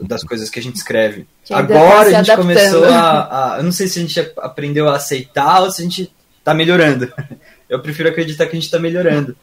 das 0.00 0.23
coisas 0.23 0.49
que 0.49 0.59
a 0.59 0.62
gente 0.62 0.76
escreve. 0.76 1.26
Agora 1.50 2.16
a 2.16 2.23
gente 2.23 2.37
começou 2.37 2.85
a, 2.85 3.54
a, 3.54 3.59
Eu 3.59 3.64
não 3.64 3.73
sei 3.73 3.88
se 3.88 3.99
a 3.99 4.02
gente 4.02 4.33
aprendeu 4.38 4.88
a 4.88 4.97
aceitar 4.97 5.62
ou 5.62 5.71
se 5.71 5.83
a 5.83 5.85
gente 5.85 6.12
tá 6.43 6.54
melhorando. 6.54 7.12
Eu 7.69 7.81
prefiro 7.81 8.09
acreditar 8.09 8.47
que 8.47 8.57
a 8.57 8.61
gente 8.61 8.71
tá 8.71 8.78
melhorando. 8.78 9.37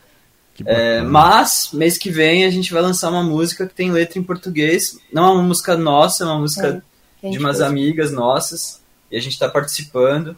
É, 0.66 1.02
mas, 1.02 1.70
mês 1.74 1.98
que 1.98 2.12
vem, 2.12 2.46
a 2.46 2.52
gente 2.52 2.72
vai 2.72 2.82
lançar 2.82 3.10
uma 3.10 3.24
música 3.24 3.66
que 3.66 3.74
tem 3.74 3.92
letra 3.92 4.20
em 4.20 4.24
português. 4.24 5.00
Não 5.12 5.28
é 5.28 5.32
uma 5.32 5.44
música 5.44 5.76
nossa, 5.76 6.24
é 6.24 6.28
uma 6.28 6.40
música 6.40 6.84
é, 7.24 7.30
de 7.30 7.38
umas 7.40 7.58
fez. 7.58 7.70
amigas 7.70 8.12
nossas. 8.12 8.82
E 9.12 9.18
a 9.18 9.20
gente 9.20 9.34
está 9.34 9.50
participando. 9.50 10.38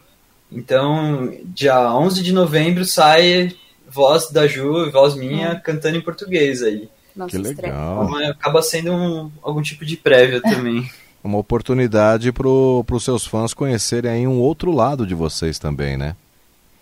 Então, 0.50 1.32
dia 1.44 1.92
11 1.94 2.22
de 2.22 2.32
novembro 2.32 2.84
sai 2.84 3.54
voz 3.86 4.30
da 4.30 4.46
Ju 4.46 4.86
e 4.86 4.90
voz 4.90 5.14
minha 5.14 5.48
é. 5.48 5.60
cantando 5.60 5.96
em 5.96 6.00
português 6.00 6.62
aí. 6.62 6.88
Nossa 7.14 7.30
que 7.30 7.38
legal. 7.38 8.04
Então, 8.04 8.30
acaba 8.30 8.62
sendo 8.62 8.92
um, 8.92 9.30
algum 9.42 9.62
tipo 9.62 9.84
de 9.84 9.96
prévia 9.96 10.40
também. 10.42 10.88
Uma 11.22 11.38
oportunidade 11.38 12.32
para 12.32 12.48
os 12.48 13.04
seus 13.04 13.26
fãs 13.26 13.54
conhecerem 13.54 14.10
aí 14.10 14.26
um 14.26 14.38
outro 14.40 14.70
lado 14.70 15.06
de 15.06 15.14
vocês 15.14 15.58
também, 15.58 15.96
né? 15.96 16.16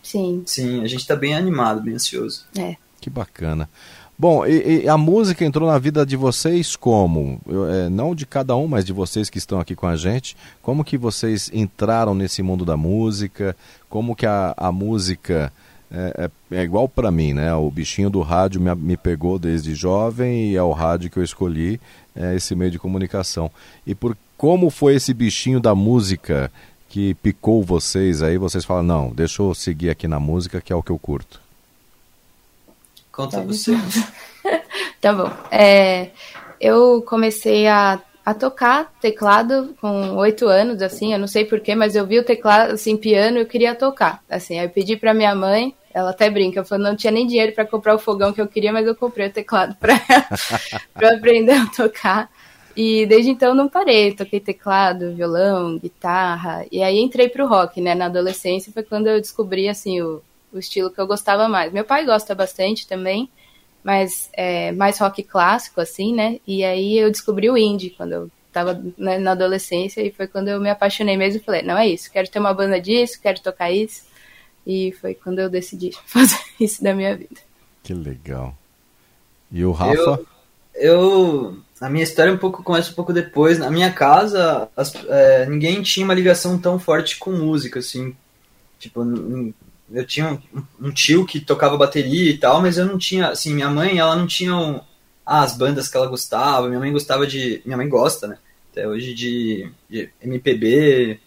Sim. 0.03 0.43
Sim, 0.47 0.83
a 0.83 0.87
gente 0.87 1.01
está 1.01 1.15
bem 1.15 1.35
animado, 1.35 1.81
bem 1.81 1.95
ansioso. 1.95 2.45
É. 2.59 2.77
Que 3.01 3.09
bacana. 3.09 3.69
Bom, 4.19 4.47
e, 4.47 4.85
e, 4.85 4.89
a 4.89 4.97
música 4.97 5.45
entrou 5.45 5.69
na 5.69 5.79
vida 5.79 6.05
de 6.05 6.17
vocês 6.17 6.77
como? 6.77 7.41
Eu, 7.47 7.69
é, 7.69 7.89
não 7.89 8.15
de 8.15 8.27
cada 8.27 8.55
um, 8.55 8.69
mas 8.69 8.85
de 8.85 8.93
vocês 8.93 9.29
que 9.29 9.39
estão 9.39 9.59
aqui 9.59 9.75
com 9.75 9.87
a 9.87 9.97
gente. 9.97 10.37
Como 10.61 10.85
que 10.85 10.97
vocês 10.97 11.51
entraram 11.53 12.15
nesse 12.15 12.43
mundo 12.43 12.65
da 12.65 12.77
música? 12.77 13.57
Como 13.89 14.15
que 14.15 14.27
a, 14.27 14.55
a 14.57 14.71
música 14.71 15.53
é, 15.93 16.31
é, 16.51 16.57
é 16.59 16.63
igual 16.63 16.89
para 16.89 17.11
mim, 17.11 17.35
né? 17.35 17.55
O 17.55 17.71
bichinho 17.71 18.09
do 18.09 18.21
rádio 18.23 18.61
me, 18.61 18.75
me, 18.75 18.97
pegou 18.97 19.39
desde 19.39 19.75
jovem 19.75 20.53
e 20.53 20.57
é 20.57 20.63
o 20.63 20.73
rádio 20.73 21.11
que 21.11 21.19
eu 21.19 21.23
escolhi, 21.23 21.79
é 22.17 22.35
esse 22.35 22.55
meio 22.55 22.71
de 22.71 22.79
comunicação. 22.79 23.51
E 23.87 23.95
por 23.95 24.17
como 24.37 24.71
foi 24.71 24.95
esse 24.95 25.13
bichinho 25.13 25.61
da 25.61 25.75
música 25.75 26.51
que 26.89 27.15
picou 27.15 27.63
vocês 27.63 28.23
aí? 28.23 28.39
Vocês 28.39 28.65
falam, 28.65 28.83
não, 28.83 29.11
deixa 29.11 29.43
eu 29.43 29.55
seguir 29.55 29.91
aqui 29.91 30.09
na 30.09 30.19
música 30.19 30.61
que 30.61 30.73
é 30.73 30.77
o 30.77 30.83
que 30.83 30.91
eu 30.91 30.99
curto. 30.99 31.41
Conta 33.13 33.39
tá 33.39 33.45
você. 33.45 33.73
tá 35.01 35.13
bom. 35.13 35.31
É, 35.51 36.11
eu 36.59 37.03
comecei 37.03 37.69
a, 37.69 38.01
a 38.25 38.33
tocar 38.33 38.91
teclado 39.01 39.75
com 39.81 40.17
oito 40.17 40.49
anos, 40.49 40.81
assim, 40.81 41.13
eu 41.13 41.19
não 41.19 41.27
sei 41.27 41.45
porquê, 41.45 41.75
mas 41.75 41.95
eu 41.95 42.07
vi 42.07 42.19
o 42.19 42.25
teclado, 42.25 42.73
assim, 42.73 42.97
piano, 42.97 43.39
eu 43.39 43.47
queria 43.47 43.75
tocar. 43.75 44.23
Assim, 44.29 44.59
aí 44.59 44.67
eu 44.67 44.71
pedi 44.71 44.97
pra 44.97 45.13
minha 45.13 45.35
mãe, 45.35 45.75
ela 45.95 46.11
até 46.11 46.31
brinca, 46.31 46.65
falou, 46.65 46.85
não 46.85 46.97
tinha 46.97 47.11
nem 47.11 47.27
dinheiro 47.27 47.53
para 47.53 47.67
comprar 47.67 47.95
o 47.95 47.99
fogão 47.99 48.33
que 48.33 48.41
eu 48.41 48.47
queria, 48.47 48.73
mas 48.73 48.87
eu 48.87 48.95
comprei 48.95 49.29
o 49.29 49.33
teclado 49.33 49.75
para 49.77 49.95
para 50.95 51.15
aprender 51.15 51.53
a 51.53 51.67
tocar. 51.67 52.31
E 52.77 53.05
desde 53.07 53.31
então 53.31 53.55
não 53.55 53.69
parei, 53.69 54.15
toquei 54.15 54.41
teclado, 54.41 55.15
violão, 55.15 55.79
guitarra, 55.79 56.65
e 56.73 56.83
aí 56.83 56.99
entrei 56.99 57.29
pro 57.29 57.47
rock, 57.47 57.81
né? 57.81 57.95
Na 57.95 58.07
adolescência 58.07 58.73
foi 58.73 58.83
quando 58.83 59.09
eu 59.09 59.21
descobri 59.21 59.69
assim 59.69 60.01
o, 60.01 60.23
o 60.53 60.59
estilo 60.59 60.91
que 60.91 61.01
eu 61.01 61.07
gostava 61.07 61.49
mais. 61.49 61.73
Meu 61.73 61.85
pai 61.85 62.07
gosta 62.07 62.35
bastante 62.35 62.87
também, 62.87 63.29
mas 63.85 64.31
é 64.33 64.73
mais 64.73 64.99
rock 64.99 65.23
clássico 65.23 65.81
assim, 65.81 66.15
né? 66.15 66.41
E 66.47 66.65
aí 66.65 66.99
eu 66.99 67.11
descobri 67.11 67.51
o 67.51 67.59
indie 67.59 67.91
quando 67.91 68.13
eu 68.13 68.31
tava 68.53 68.83
né, 68.99 69.19
na 69.19 69.33
adolescência 69.33 70.03
e 70.03 70.11
foi 70.11 70.27
quando 70.27 70.49
eu 70.49 70.61
me 70.61 70.71
apaixonei 70.71 71.17
mesmo 71.17 71.41
e 71.41 71.45
falei, 71.45 71.63
não 71.63 71.77
é 71.77 71.89
isso, 71.89 72.13
quero 72.13 72.29
ter 72.29 72.39
uma 72.39 72.53
banda 72.53 72.81
disso, 72.81 73.21
quero 73.21 73.41
tocar 73.41 73.71
isso. 73.71 74.12
E 74.67 74.93
foi 75.01 75.15
quando 75.15 75.39
eu 75.39 75.51
decidi 75.51 75.91
fazer 76.07 76.39
isso 76.61 76.83
da 76.83 76.95
minha 76.95 77.17
vida. 77.17 77.41
Que 77.83 77.93
legal. 77.93 78.57
E 79.51 79.65
o 79.65 79.73
Rafa? 79.73 79.95
Eu, 79.95 80.27
eu 80.75 81.63
a 81.83 81.91
minha 81.91 82.05
história 82.05 82.33
um 82.33 82.39
pouco 82.39 82.63
começa 82.63 82.93
um 82.93 82.95
pouco 82.95 83.13
depois. 83.13 83.59
Na 83.59 83.69
minha 83.69 83.93
casa, 83.93 84.69
as, 84.77 84.95
é, 84.95 85.47
ninguém 85.47 85.83
tinha 85.83 86.05
uma 86.05 86.15
ligação 86.15 86.57
tão 86.57 86.79
forte 86.79 87.19
com 87.19 87.33
música, 87.33 87.81
assim. 87.81 88.15
Tipo, 88.79 89.03
eu 89.91 90.07
tinha 90.07 90.41
um, 90.55 90.63
um, 90.81 90.91
tio 90.93 91.27
que 91.27 91.41
tocava 91.41 91.77
bateria 91.77 92.31
e 92.31 92.39
tal, 92.39 92.63
mas 92.63 92.79
eu 92.79 92.87
não 92.87 92.97
tinha, 92.97 93.31
assim, 93.31 93.53
minha 93.53 93.69
mãe, 93.69 93.99
ela 93.99 94.15
não 94.15 94.29
tinha 94.29 94.55
um, 94.57 94.81
ah, 95.27 95.43
as 95.43 95.57
bandas 95.57 95.89
que 95.89 95.97
ela 95.97 96.07
gostava. 96.07 96.69
Minha 96.69 96.79
mãe 96.79 96.93
gostava 96.93 97.27
de, 97.27 97.61
minha 97.65 97.77
mãe 97.77 97.89
gosta, 97.89 98.29
né? 98.29 98.39
Até 98.71 98.87
hoje 98.87 99.13
de, 99.13 99.69
de 99.91 100.09
MPB, 100.23 101.19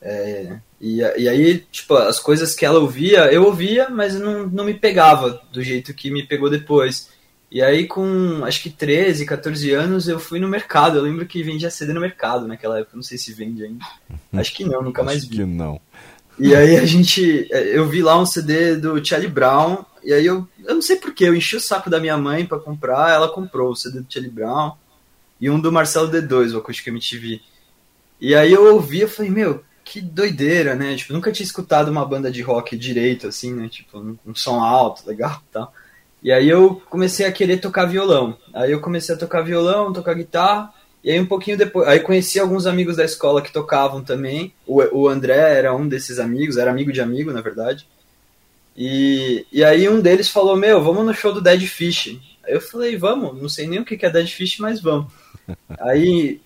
é, 0.00 0.58
e, 0.84 0.98
e 0.98 1.28
aí, 1.30 1.64
tipo, 1.72 1.94
as 1.94 2.20
coisas 2.20 2.54
que 2.54 2.66
ela 2.66 2.78
ouvia, 2.78 3.32
eu 3.32 3.46
ouvia, 3.46 3.88
mas 3.88 4.20
não, 4.20 4.46
não 4.46 4.64
me 4.66 4.74
pegava 4.74 5.40
do 5.50 5.62
jeito 5.62 5.94
que 5.94 6.10
me 6.10 6.26
pegou 6.26 6.50
depois. 6.50 7.08
E 7.50 7.62
aí, 7.62 7.86
com 7.86 8.44
acho 8.44 8.62
que 8.62 8.68
13, 8.68 9.24
14 9.24 9.70
anos, 9.70 10.08
eu 10.08 10.20
fui 10.20 10.38
no 10.38 10.46
mercado. 10.46 10.98
Eu 10.98 11.02
lembro 11.02 11.24
que 11.24 11.42
vendia 11.42 11.70
CD 11.70 11.94
no 11.94 12.02
mercado 12.02 12.46
naquela 12.46 12.80
época. 12.80 12.96
Não 12.96 13.02
sei 13.02 13.16
se 13.16 13.32
vende 13.32 13.64
ainda. 13.64 13.82
Acho 14.34 14.52
que 14.52 14.62
não, 14.62 14.82
nunca 14.82 15.02
mais 15.02 15.24
vi. 15.24 15.36
Acho 15.36 15.36
que 15.36 15.44
não. 15.46 15.80
E 16.38 16.54
aí 16.54 16.76
a 16.76 16.84
gente. 16.84 17.48
Eu 17.50 17.88
vi 17.88 18.02
lá 18.02 18.20
um 18.20 18.26
CD 18.26 18.76
do 18.76 19.02
Charlie 19.02 19.30
Brown. 19.30 19.86
E 20.02 20.12
aí 20.12 20.26
eu. 20.26 20.46
Eu 20.66 20.74
não 20.74 20.82
sei 20.82 20.96
porquê, 20.96 21.24
eu 21.24 21.34
enchi 21.34 21.56
o 21.56 21.60
saco 21.60 21.88
da 21.88 21.98
minha 21.98 22.18
mãe 22.18 22.44
para 22.44 22.58
comprar. 22.58 23.10
Ela 23.14 23.28
comprou 23.28 23.70
o 23.70 23.76
CD 23.76 24.00
do 24.00 24.12
Charlie 24.12 24.30
Brown. 24.30 24.72
E 25.40 25.48
um 25.48 25.58
do 25.58 25.72
Marcelo 25.72 26.10
D2, 26.10 26.52
o 26.52 26.58
Acústica 26.58 26.90
MTV. 26.90 27.40
E 28.20 28.34
aí 28.34 28.52
eu 28.52 28.74
ouvi, 28.74 29.00
eu 29.00 29.08
falei, 29.08 29.30
meu, 29.30 29.62
que 29.84 30.00
doideira, 30.00 30.74
né? 30.74 30.96
Tipo, 30.96 31.12
nunca 31.12 31.30
tinha 31.30 31.44
escutado 31.44 31.90
uma 31.90 32.04
banda 32.04 32.30
de 32.30 32.40
rock 32.40 32.76
direito, 32.76 33.28
assim, 33.28 33.52
né? 33.52 33.68
Tipo, 33.68 33.98
um, 33.98 34.34
som 34.34 34.60
alto, 34.60 35.06
legal 35.06 35.42
e 35.48 35.52
tal. 35.52 35.74
E 36.22 36.32
aí 36.32 36.48
eu 36.48 36.82
comecei 36.88 37.26
a 37.26 37.32
querer 37.32 37.58
tocar 37.58 37.84
violão. 37.84 38.36
Aí 38.54 38.72
eu 38.72 38.80
comecei 38.80 39.14
a 39.14 39.18
tocar 39.18 39.42
violão, 39.42 39.92
tocar 39.92 40.14
guitarra. 40.14 40.72
E 41.02 41.10
aí 41.10 41.20
um 41.20 41.26
pouquinho 41.26 41.58
depois, 41.58 41.86
aí 41.86 42.00
conheci 42.00 42.40
alguns 42.40 42.66
amigos 42.66 42.96
da 42.96 43.04
escola 43.04 43.42
que 43.42 43.52
tocavam 43.52 44.02
também. 44.02 44.54
O, 44.66 45.02
o 45.02 45.08
André 45.08 45.58
era 45.58 45.74
um 45.76 45.86
desses 45.86 46.18
amigos, 46.18 46.56
era 46.56 46.70
amigo 46.70 46.90
de 46.90 47.02
amigo, 47.02 47.30
na 47.30 47.42
verdade. 47.42 47.86
E, 48.74 49.46
e 49.52 49.62
aí 49.62 49.86
um 49.86 50.00
deles 50.00 50.30
falou, 50.30 50.56
meu, 50.56 50.82
vamos 50.82 51.04
no 51.04 51.12
show 51.12 51.32
do 51.32 51.42
Dead 51.42 51.60
Fish. 51.66 52.18
Aí 52.42 52.54
eu 52.54 52.60
falei, 52.60 52.96
vamos, 52.96 53.40
não 53.40 53.48
sei 53.48 53.66
nem 53.66 53.80
o 53.80 53.84
que 53.84 54.04
é 54.04 54.10
Dead 54.10 54.28
Fish, 54.28 54.58
mas 54.58 54.80
vamos. 54.80 55.12
aí 55.78 56.40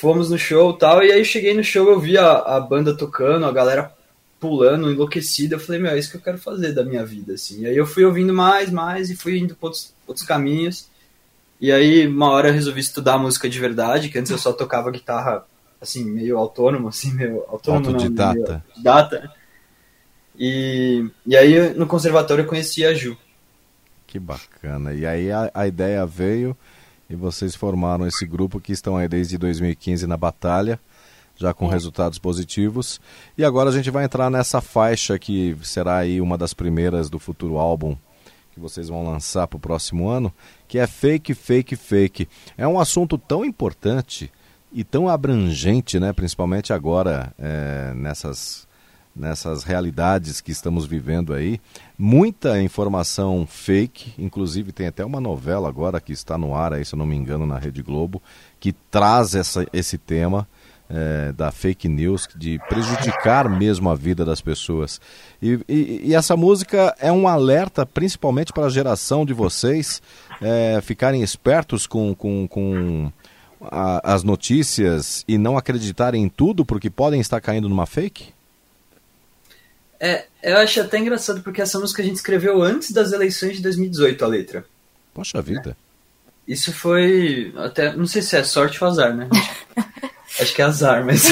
fomos 0.00 0.30
no 0.30 0.38
show 0.38 0.72
tal, 0.72 1.02
e 1.02 1.10
aí 1.10 1.24
cheguei 1.24 1.54
no 1.54 1.64
show, 1.64 1.88
eu 1.90 1.98
vi 1.98 2.16
a, 2.16 2.38
a 2.38 2.60
banda 2.60 2.96
tocando, 2.96 3.44
a 3.44 3.52
galera 3.52 3.92
pulando, 4.38 4.90
enlouquecida, 4.90 5.56
eu 5.56 5.60
falei, 5.60 5.80
meu, 5.80 5.90
é 5.90 5.98
isso 5.98 6.10
que 6.10 6.16
eu 6.16 6.20
quero 6.20 6.38
fazer 6.38 6.72
da 6.72 6.84
minha 6.84 7.04
vida, 7.04 7.34
assim. 7.34 7.62
E 7.62 7.66
aí 7.66 7.76
eu 7.76 7.84
fui 7.86 8.04
ouvindo 8.04 8.32
mais, 8.32 8.70
mais, 8.70 9.10
e 9.10 9.16
fui 9.16 9.38
indo 9.38 9.56
para 9.56 9.66
outros, 9.66 9.92
outros 10.06 10.24
caminhos. 10.24 10.88
E 11.60 11.72
aí, 11.72 12.06
uma 12.06 12.30
hora 12.30 12.48
eu 12.48 12.54
resolvi 12.54 12.80
estudar 12.80 13.18
música 13.18 13.48
de 13.48 13.58
verdade, 13.58 14.08
que 14.08 14.18
antes 14.18 14.30
eu 14.30 14.38
só 14.38 14.52
tocava 14.52 14.92
guitarra, 14.92 15.44
assim, 15.80 16.04
meio 16.04 16.38
autônomo, 16.38 16.86
assim, 16.86 17.12
meio 17.12 17.42
autônomo, 17.48 17.88
Autodidata. 17.88 18.64
não, 18.76 18.82
data. 18.82 19.32
E, 20.38 21.04
e 21.26 21.36
aí, 21.36 21.74
no 21.74 21.88
conservatório, 21.88 22.42
eu 22.42 22.48
conheci 22.48 22.84
a 22.84 22.94
Ju. 22.94 23.18
Que 24.06 24.20
bacana. 24.20 24.94
E 24.94 25.04
aí 25.04 25.32
a, 25.32 25.50
a 25.52 25.66
ideia 25.66 26.06
veio 26.06 26.56
e 27.08 27.16
vocês 27.16 27.54
formaram 27.54 28.06
esse 28.06 28.26
grupo 28.26 28.60
que 28.60 28.72
estão 28.72 28.96
aí 28.96 29.08
desde 29.08 29.38
2015 29.38 30.06
na 30.06 30.16
batalha, 30.16 30.78
já 31.36 31.54
com 31.54 31.66
resultados 31.66 32.18
positivos. 32.18 33.00
E 33.36 33.44
agora 33.44 33.70
a 33.70 33.72
gente 33.72 33.90
vai 33.90 34.04
entrar 34.04 34.30
nessa 34.30 34.60
faixa 34.60 35.18
que 35.18 35.56
será 35.62 35.98
aí 35.98 36.20
uma 36.20 36.36
das 36.36 36.52
primeiras 36.52 37.08
do 37.08 37.18
futuro 37.18 37.58
álbum 37.58 37.96
que 38.52 38.60
vocês 38.60 38.88
vão 38.88 39.04
lançar 39.04 39.46
para 39.46 39.56
o 39.56 39.60
próximo 39.60 40.08
ano, 40.08 40.32
que 40.66 40.78
é 40.78 40.86
Fake, 40.86 41.32
Fake, 41.32 41.76
Fake. 41.76 42.28
É 42.56 42.66
um 42.66 42.78
assunto 42.78 43.16
tão 43.16 43.44
importante 43.44 44.30
e 44.72 44.84
tão 44.84 45.08
abrangente, 45.08 45.98
né, 45.98 46.12
principalmente 46.12 46.72
agora 46.72 47.32
é, 47.38 47.92
nessas 47.94 48.67
nessas 49.18 49.64
realidades 49.64 50.40
que 50.40 50.52
estamos 50.52 50.86
vivendo 50.86 51.34
aí. 51.34 51.60
Muita 51.98 52.60
informação 52.62 53.46
fake, 53.46 54.14
inclusive 54.18 54.72
tem 54.72 54.86
até 54.86 55.04
uma 55.04 55.20
novela 55.20 55.68
agora 55.68 56.00
que 56.00 56.12
está 56.12 56.38
no 56.38 56.54
ar, 56.54 56.72
aí, 56.72 56.84
se 56.84 56.94
eu 56.94 56.98
não 56.98 57.06
me 57.06 57.16
engano, 57.16 57.46
na 57.46 57.58
Rede 57.58 57.82
Globo, 57.82 58.22
que 58.60 58.72
traz 58.72 59.34
essa, 59.34 59.66
esse 59.72 59.98
tema. 59.98 60.46
É, 60.90 61.32
da 61.32 61.52
fake 61.52 61.86
news, 61.86 62.26
de 62.34 62.58
prejudicar 62.66 63.46
mesmo 63.46 63.90
a 63.90 63.94
vida 63.94 64.24
das 64.24 64.40
pessoas. 64.40 64.98
E, 65.42 65.60
e, 65.68 66.00
e, 66.06 66.14
essa 66.14 66.34
música 66.34 66.96
é 66.98 67.12
um 67.12 67.28
alerta, 67.28 67.84
principalmente 67.84 68.54
para 68.54 68.64
a 68.64 68.70
geração 68.70 69.26
de 69.26 69.34
vocês 69.34 70.00
é, 70.40 70.80
ficarem 70.80 71.22
espertos 71.22 71.86
com, 71.86 72.14
com, 72.14 72.48
com 72.48 73.12
as 73.60 74.22
notícias 74.22 75.24
e 75.26 75.36
não 75.36 75.56
acreditarem 75.56 76.22
em 76.22 76.28
tudo, 76.28 76.64
porque 76.64 76.88
podem 76.88 77.20
estar 77.20 77.40
caindo 77.40 77.68
numa 77.68 77.86
fake? 77.86 78.37
É, 80.00 80.26
eu 80.42 80.56
acho 80.58 80.80
até 80.80 80.98
engraçado 80.98 81.42
porque 81.42 81.60
essa 81.60 81.78
música 81.78 82.02
a 82.02 82.04
gente 82.04 82.16
escreveu 82.16 82.62
antes 82.62 82.92
das 82.92 83.12
eleições 83.12 83.56
de 83.56 83.62
2018, 83.62 84.24
a 84.24 84.28
letra. 84.28 84.64
Poxa 85.12 85.42
vida. 85.42 85.76
Isso 86.46 86.72
foi 86.72 87.52
até, 87.56 87.94
não 87.94 88.06
sei 88.06 88.22
se 88.22 88.36
é 88.36 88.44
sorte 88.44 88.82
ou 88.82 88.88
azar, 88.88 89.14
né? 89.14 89.28
acho 90.40 90.54
que 90.54 90.62
é 90.62 90.64
azar, 90.64 91.04
mas 91.04 91.24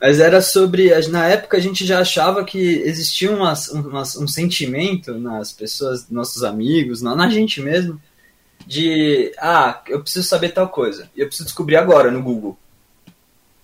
mas 0.00 0.20
era 0.20 0.42
sobre, 0.42 0.90
na 1.08 1.26
época 1.26 1.56
a 1.56 1.60
gente 1.60 1.86
já 1.86 2.00
achava 2.00 2.44
que 2.44 2.58
existia 2.58 3.30
uma, 3.30 3.54
uma, 3.72 4.02
um 4.02 4.28
sentimento 4.28 5.18
nas 5.18 5.52
pessoas, 5.52 6.08
nossos 6.10 6.44
amigos, 6.44 7.00
na, 7.00 7.16
na 7.16 7.30
gente 7.30 7.62
mesmo, 7.62 8.00
de, 8.66 9.32
ah, 9.38 9.82
eu 9.88 10.02
preciso 10.02 10.28
saber 10.28 10.50
tal 10.50 10.68
coisa, 10.68 11.08
e 11.16 11.20
eu 11.20 11.26
preciso 11.26 11.46
descobrir 11.46 11.76
agora 11.76 12.10
no 12.10 12.22
Google. 12.22 12.58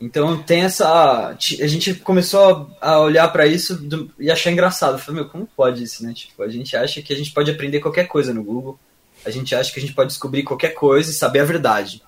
Então 0.03 0.43
tem 0.43 0.63
essa. 0.63 1.29
A 1.29 1.67
gente 1.69 1.95
começou 1.95 2.69
a 2.81 2.99
olhar 2.99 3.29
para 3.29 3.47
isso 3.47 3.89
e 4.19 4.33
achar 4.33 4.51
engraçado. 4.51 4.99
Falei, 4.99 5.23
meu, 5.23 5.31
como 5.31 5.47
pode 5.47 5.85
isso, 5.85 6.05
né? 6.05 6.13
Tipo, 6.13 6.43
a 6.43 6.49
gente 6.49 6.77
acha 6.77 7.01
que 7.01 7.13
a 7.13 7.17
gente 7.17 7.31
pode 7.31 7.53
aprender 7.53 7.79
qualquer 7.79 8.09
coisa 8.09 8.35
no 8.35 8.43
Google. 8.43 8.77
A 9.25 9.31
gente 9.31 9.55
acha 9.55 9.73
que 9.73 9.79
a 9.79 9.81
gente 9.81 9.95
pode 9.95 10.09
descobrir 10.09 10.43
qualquer 10.43 10.71
coisa 10.71 11.09
e 11.09 11.15
saber 11.15 11.39
a 11.39 11.45
verdade. 11.45 12.03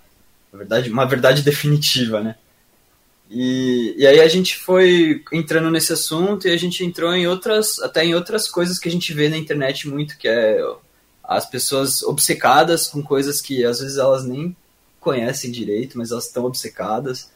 A 0.53 0.57
verdade 0.57 0.91
uma 0.91 1.05
verdade 1.05 1.43
definitiva, 1.47 2.21
né? 2.21 2.35
E, 3.31 3.95
e 3.97 4.05
aí 4.05 4.21
a 4.21 4.27
gente 4.27 4.57
foi 4.57 5.23
entrando 5.33 5.71
nesse 5.71 5.93
assunto 5.93 6.49
e 6.49 6.51
a 6.51 6.57
gente 6.57 6.85
entrou 6.85 7.15
em 7.15 7.29
outras, 7.29 7.79
até 7.79 8.05
em 8.05 8.13
outras 8.13 8.49
coisas 8.49 8.77
que 8.77 8.89
a 8.89 8.93
gente 8.93 9.15
vê 9.15 9.29
na 9.29 9.39
internet 9.39 9.89
muito, 9.89 10.19
que 10.19 10.27
é 10.27 10.59
as 11.23 11.49
pessoas 11.49 12.03
obcecadas 12.03 12.89
com 12.89 13.01
coisas 13.01 13.41
que 13.41 13.65
às 13.65 13.79
vezes 13.79 13.99
elas 13.99 14.25
nem 14.25 14.55
conhecem 14.99 15.53
direito, 15.53 15.97
mas 15.97 16.11
elas 16.11 16.27
estão 16.27 16.45
obcecadas. 16.45 17.33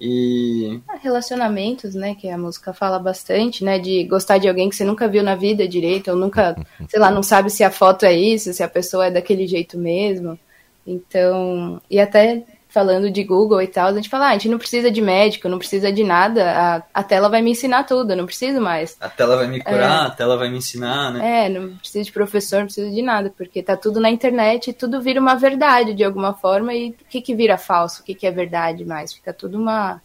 E. 0.00 0.80
Ah, 0.88 0.96
relacionamentos, 0.96 1.94
né? 1.94 2.14
Que 2.14 2.30
a 2.30 2.38
música 2.38 2.72
fala 2.72 2.98
bastante, 2.98 3.62
né? 3.62 3.78
De 3.78 4.04
gostar 4.04 4.38
de 4.38 4.48
alguém 4.48 4.70
que 4.70 4.76
você 4.76 4.84
nunca 4.84 5.06
viu 5.06 5.22
na 5.22 5.34
vida 5.34 5.68
direito, 5.68 6.10
ou 6.10 6.16
nunca, 6.16 6.56
sei 6.88 6.98
lá, 6.98 7.10
não 7.10 7.22
sabe 7.22 7.50
se 7.50 7.62
a 7.62 7.70
foto 7.70 8.04
é 8.06 8.14
isso, 8.14 8.52
se 8.52 8.62
a 8.62 8.68
pessoa 8.68 9.06
é 9.06 9.10
daquele 9.10 9.46
jeito 9.46 9.76
mesmo. 9.78 10.38
Então. 10.86 11.80
E 11.90 12.00
até 12.00 12.42
falando 12.70 13.10
de 13.10 13.22
Google 13.24 13.60
e 13.60 13.66
tal, 13.66 13.88
a 13.88 13.92
gente 13.92 14.08
fala, 14.08 14.26
ah, 14.26 14.30
a 14.30 14.32
gente 14.32 14.48
não 14.48 14.58
precisa 14.58 14.90
de 14.90 15.00
médico, 15.00 15.48
não 15.48 15.58
precisa 15.58 15.92
de 15.92 16.04
nada, 16.04 16.50
a, 16.50 16.82
a 16.94 17.02
tela 17.02 17.28
vai 17.28 17.42
me 17.42 17.50
ensinar 17.50 17.84
tudo, 17.84 18.12
eu 18.12 18.16
não 18.16 18.26
preciso 18.26 18.60
mais. 18.60 18.96
A 19.00 19.08
tela 19.08 19.36
vai 19.36 19.48
me 19.48 19.60
curar, 19.60 20.04
é, 20.04 20.06
a 20.06 20.10
tela 20.10 20.36
vai 20.36 20.48
me 20.48 20.58
ensinar, 20.58 21.12
né? 21.12 21.46
É, 21.46 21.48
não 21.48 21.76
precisa 21.76 22.04
de 22.04 22.12
professor, 22.12 22.60
não 22.60 22.66
precisa 22.66 22.90
de 22.90 23.02
nada, 23.02 23.32
porque 23.36 23.62
tá 23.62 23.76
tudo 23.76 24.00
na 24.00 24.08
internet 24.08 24.70
e 24.70 24.72
tudo 24.72 25.00
vira 25.00 25.20
uma 25.20 25.34
verdade 25.34 25.92
de 25.92 26.04
alguma 26.04 26.32
forma, 26.32 26.72
e 26.72 26.90
o 26.90 26.94
que 27.08 27.20
que 27.20 27.34
vira 27.34 27.58
falso, 27.58 28.02
o 28.02 28.04
que 28.04 28.14
que 28.14 28.26
é 28.26 28.30
verdade 28.30 28.84
mais? 28.84 29.12
Fica 29.12 29.32
tudo 29.32 29.58
uma, 29.58 30.00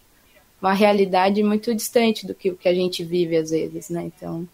uma 0.59 0.73
realidade 0.73 1.43
muito 1.43 1.73
distante 1.73 2.25
do 2.25 2.33
que 2.33 2.49
o 2.49 2.57
que 2.57 2.67
a 2.67 2.73
gente 2.73 3.03
vive 3.03 3.37
às 3.37 3.51
vezes, 3.51 3.89
né? 3.89 4.03
Então... 4.03 4.47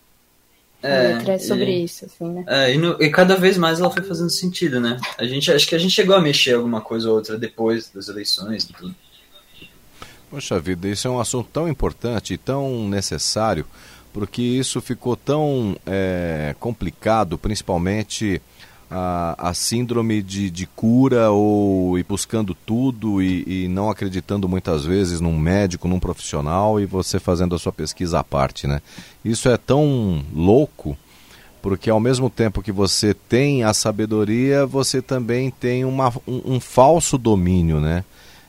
É, 0.81 1.13
letra 1.13 1.33
é 1.33 1.39
sobre 1.39 1.71
e, 1.71 1.83
isso, 1.83 2.05
assim, 2.05 2.27
né? 2.27 2.43
É, 2.47 2.73
e, 2.73 2.77
no, 2.77 3.01
e, 3.01 3.09
cada 3.09 3.35
vez 3.35 3.57
mais 3.57 3.79
ela 3.79 3.91
foi 3.91 4.01
fazendo 4.01 4.29
sentido, 4.29 4.79
né? 4.79 4.97
A 5.17 5.25
gente, 5.25 5.51
acho 5.51 5.67
que 5.67 5.75
a 5.75 5.77
gente 5.77 5.91
chegou 5.91 6.15
a 6.15 6.21
mexer 6.21 6.53
alguma 6.53 6.81
coisa 6.81 7.09
ou 7.09 7.15
outra 7.15 7.37
depois 7.37 7.89
das 7.89 8.07
eleições 8.07 8.63
e 8.63 8.73
tudo. 8.73 8.95
Poxa 10.29 10.59
vida, 10.59 10.87
isso 10.87 11.07
é 11.07 11.11
um 11.11 11.19
assunto 11.19 11.49
tão 11.51 11.67
importante 11.67 12.33
e 12.33 12.37
tão 12.37 12.87
necessário, 12.87 13.65
porque 14.13 14.41
isso 14.41 14.79
ficou 14.81 15.15
tão 15.15 15.77
é, 15.85 16.55
complicado, 16.59 17.37
principalmente 17.37 18.41
a, 18.91 19.49
a 19.49 19.53
síndrome 19.53 20.21
de, 20.21 20.51
de 20.51 20.67
cura 20.67 21.31
ou 21.31 21.97
ir 21.97 22.03
buscando 22.03 22.53
tudo 22.53 23.21
e, 23.21 23.63
e, 23.63 23.67
não 23.69 23.89
acreditando 23.89 24.49
muitas 24.49 24.83
vezes 24.83 25.21
num 25.21 25.39
médico, 25.39 25.87
num 25.87 25.99
profissional 25.99 26.77
e 26.77 26.85
você 26.85 27.17
fazendo 27.17 27.55
a 27.55 27.59
sua 27.59 27.71
pesquisa 27.71 28.19
à 28.19 28.23
parte, 28.23 28.67
né? 28.67 28.81
Isso 29.23 29.47
é 29.47 29.55
tão 29.55 30.21
louco 30.35 30.97
porque 31.61 31.89
ao 31.89 31.99
mesmo 31.99 32.29
tempo 32.29 32.61
que 32.61 32.71
você 32.71 33.13
tem 33.13 33.63
a 33.63 33.73
sabedoria, 33.73 34.65
você 34.65 35.01
também 35.01 35.51
tem 35.51 35.85
uma, 35.85 36.09
um, 36.27 36.55
um 36.55 36.59
falso 36.59 37.17
domínio, 37.17 37.79
né? 37.79 38.03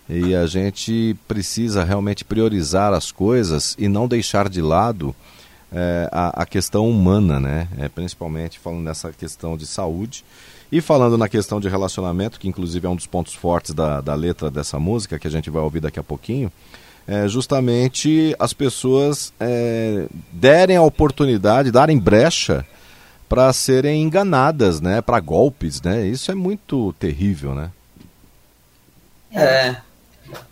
E 0.09 0.35
a 0.35 0.47
gente 0.47 1.17
precisa 1.29 1.85
realmente 1.85 2.25
priorizar 2.25 2.93
as 2.93 3.13
coisas 3.13 3.77
e 3.79 3.87
não 3.87 4.09
deixar 4.09 4.49
de 4.49 4.61
lado 4.61 5.15
é, 5.73 6.09
a, 6.12 6.43
a, 6.43 6.47
questão 6.47 6.88
humana, 6.88 7.41
né? 7.41 7.69
É, 7.79 7.88
principalmente 7.88 8.59
falando 8.59 8.83
nessa 8.83 9.11
questão 9.12 9.57
de 9.57 9.67
saúde. 9.67 10.25
E 10.71 10.81
falando 10.81 11.19
na 11.19 11.29
questão 11.29 11.61
de 11.61 11.69
relacionamento, 11.69 12.41
que 12.41 12.49
inclusive 12.49 12.87
é 12.87 12.91
um 12.91 12.97
dos 12.97 13.07
pontos 13.07 13.35
fortes 13.35 13.75
da, 13.75 14.00
da 14.00 14.14
letra 14.14 14.50
dessa 14.50 14.79
música, 14.79 15.19
que 15.19 15.26
a 15.26 15.31
gente 15.31 15.50
vai 15.50 15.62
ouvir 15.62 15.81
daqui 15.81 15.99
a 15.99 16.02
pouquinho, 16.02 16.50
é 17.07 17.29
justamente 17.29 18.35
as 18.38 18.52
pessoas 18.52 19.33
é, 19.38 20.07
derem 20.33 20.76
a 20.76 20.83
oportunidade, 20.83 21.71
darem 21.71 21.99
brecha 21.99 22.64
para 23.29 23.52
serem 23.52 24.02
enganadas, 24.02 24.81
né? 24.81 25.00
Para 25.00 25.21
golpes, 25.21 25.81
né? 25.83 26.07
Isso 26.07 26.31
é 26.31 26.35
muito 26.35 26.93
terrível, 26.99 27.55
né? 27.55 27.71
É. 29.35 29.76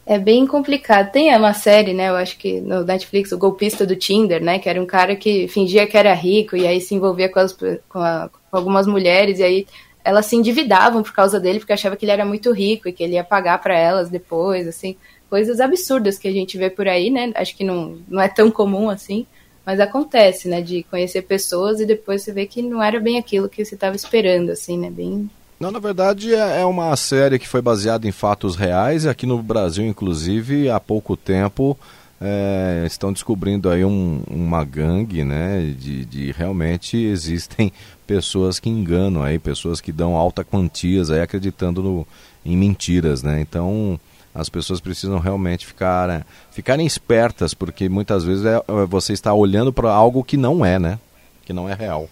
É 0.06 0.18
bem 0.18 0.46
complicado. 0.46 1.12
Tem 1.12 1.34
uma 1.36 1.54
série, 1.54 1.94
né? 1.94 2.08
Eu 2.08 2.16
acho 2.16 2.36
que 2.36 2.60
no 2.60 2.84
Netflix, 2.84 3.32
o 3.32 3.38
golpista 3.38 3.86
do 3.86 3.96
Tinder, 3.96 4.42
né? 4.42 4.58
Que 4.58 4.68
era 4.68 4.80
um 4.80 4.86
cara 4.86 5.14
que 5.14 5.46
fingia 5.48 5.86
que 5.86 5.96
era 5.96 6.12
rico 6.12 6.56
e 6.56 6.66
aí 6.66 6.80
se 6.80 6.94
envolvia 6.94 7.28
com, 7.28 7.38
as, 7.38 7.52
com, 7.52 7.98
a, 8.00 8.28
com 8.28 8.56
algumas 8.56 8.86
mulheres 8.86 9.38
e 9.38 9.42
aí 9.42 9.66
elas 10.04 10.26
se 10.26 10.36
endividavam 10.36 11.02
por 11.02 11.12
causa 11.12 11.38
dele 11.38 11.58
porque 11.58 11.72
achava 11.72 11.96
que 11.96 12.04
ele 12.04 12.12
era 12.12 12.24
muito 12.24 12.52
rico 12.52 12.88
e 12.88 12.92
que 12.92 13.02
ele 13.02 13.14
ia 13.14 13.24
pagar 13.24 13.58
para 13.58 13.78
elas 13.78 14.08
depois, 14.08 14.66
assim, 14.66 14.96
coisas 15.28 15.60
absurdas 15.60 16.18
que 16.18 16.26
a 16.26 16.32
gente 16.32 16.58
vê 16.58 16.70
por 16.70 16.88
aí, 16.88 17.10
né? 17.10 17.30
Acho 17.34 17.56
que 17.56 17.64
não, 17.64 17.98
não 18.08 18.20
é 18.20 18.28
tão 18.28 18.50
comum 18.50 18.90
assim, 18.90 19.26
mas 19.64 19.78
acontece, 19.78 20.48
né? 20.48 20.60
De 20.60 20.82
conhecer 20.84 21.22
pessoas 21.22 21.80
e 21.80 21.86
depois 21.86 22.22
você 22.22 22.32
vê 22.32 22.46
que 22.46 22.62
não 22.62 22.82
era 22.82 22.98
bem 22.98 23.18
aquilo 23.18 23.48
que 23.48 23.64
você 23.64 23.74
estava 23.74 23.94
esperando, 23.94 24.50
assim, 24.50 24.78
né? 24.78 24.90
Bem 24.90 25.30
não, 25.60 25.70
na 25.70 25.78
verdade 25.78 26.34
é, 26.34 26.62
é 26.62 26.64
uma 26.64 26.96
série 26.96 27.38
que 27.38 27.46
foi 27.46 27.60
baseada 27.60 28.08
em 28.08 28.12
fatos 28.12 28.56
reais 28.56 29.04
e 29.04 29.08
aqui 29.08 29.26
no 29.26 29.42
Brasil, 29.42 29.86
inclusive, 29.86 30.70
há 30.70 30.80
pouco 30.80 31.16
tempo 31.16 31.78
é, 32.20 32.82
estão 32.86 33.12
descobrindo 33.12 33.70
aí 33.70 33.84
um, 33.84 34.22
uma 34.30 34.62
gangue, 34.62 35.24
né? 35.24 35.74
De, 35.78 36.04
de, 36.04 36.32
realmente 36.32 36.96
existem 36.96 37.72
pessoas 38.06 38.60
que 38.60 38.68
enganam 38.68 39.22
aí, 39.22 39.38
pessoas 39.38 39.80
que 39.80 39.90
dão 39.90 40.16
alta 40.16 40.44
quantias 40.44 41.10
aí 41.10 41.20
acreditando 41.20 41.82
no, 41.82 42.06
em 42.44 42.56
mentiras, 42.56 43.22
né? 43.22 43.40
Então 43.40 43.98
as 44.34 44.48
pessoas 44.48 44.80
precisam 44.80 45.18
realmente 45.18 45.66
ficar, 45.66 46.06
né, 46.06 46.24
ficarem 46.52 46.86
espertas, 46.86 47.52
porque 47.52 47.88
muitas 47.88 48.22
vezes 48.22 48.44
é, 48.44 48.56
é 48.56 48.86
você 48.86 49.12
está 49.12 49.34
olhando 49.34 49.72
para 49.72 49.90
algo 49.90 50.22
que 50.22 50.36
não 50.36 50.64
é, 50.64 50.78
né? 50.78 50.98
Que 51.44 51.52
não 51.52 51.68
é 51.68 51.74
real. 51.74 52.08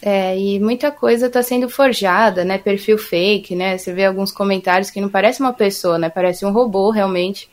É, 0.00 0.38
e 0.38 0.60
muita 0.60 0.90
coisa 0.90 1.26
está 1.26 1.42
sendo 1.42 1.68
forjada, 1.68 2.44
né? 2.44 2.56
Perfil 2.58 2.98
fake, 2.98 3.54
né? 3.56 3.76
Você 3.76 3.92
vê 3.92 4.04
alguns 4.04 4.30
comentários 4.30 4.90
que 4.90 5.00
não 5.00 5.08
parece 5.08 5.40
uma 5.40 5.52
pessoa, 5.52 5.98
né? 5.98 6.08
Parece 6.08 6.44
um 6.44 6.52
robô 6.52 6.90
realmente, 6.90 7.48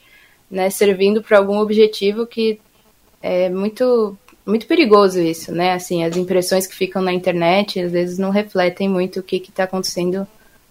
né? 0.50 0.70
Servindo 0.70 1.24
para 1.24 1.38
algum 1.38 1.58
objetivo 1.58 2.28
que 2.28 2.60
é 3.22 3.50
muito 3.50 4.18
muito 4.46 4.68
perigoso 4.68 5.20
isso, 5.20 5.52
né? 5.52 5.74
Assim, 5.74 6.04
as 6.04 6.16
impressões 6.16 6.68
que 6.68 6.76
ficam 6.76 7.02
na 7.02 7.12
internet 7.12 7.80
às 7.80 7.92
vezes 7.92 8.20
não 8.20 8.30
refletem 8.30 8.88
muito 8.88 9.20
o 9.20 9.24
que 9.24 9.38
está 9.38 9.64
acontecendo 9.64 10.28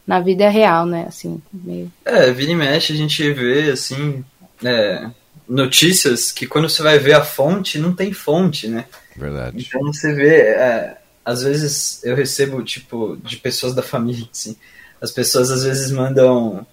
na 0.07 0.21
vida 0.21 0.49
real, 0.49 0.87
né? 0.87 1.07
Assim, 1.09 1.43
meio... 1.53 1.91
É, 2.05 2.31
vira 2.31 2.53
e 2.53 2.55
mexe 2.55 2.93
a 2.93 2.97
gente 2.97 3.33
vê 3.33 3.71
assim 3.71 4.25
é, 4.63 5.11
notícias 5.49 6.31
que 6.31 6.47
quando 6.47 6.69
você 6.69 6.83
vai 6.85 7.01
ver 7.01 7.15
a 7.15 7.25
fonte 7.25 7.79
não 7.79 7.93
tem 7.93 8.13
fonte, 8.13 8.69
né? 8.69 8.85
Verdade. 9.17 9.67
Então 9.67 9.81
você 9.83 10.13
vê 10.15 10.37
é, 10.37 10.97
às 11.25 11.43
vezes 11.43 12.05
eu 12.05 12.15
recebo, 12.15 12.63
tipo, 12.63 13.17
de 13.23 13.37
pessoas 13.37 13.75
da 13.75 13.83
família, 13.83 14.29
assim. 14.31 14.57
As 15.01 15.11
pessoas 15.11 15.51
às 15.51 15.65
vezes 15.65 15.91
mandam 15.91 16.67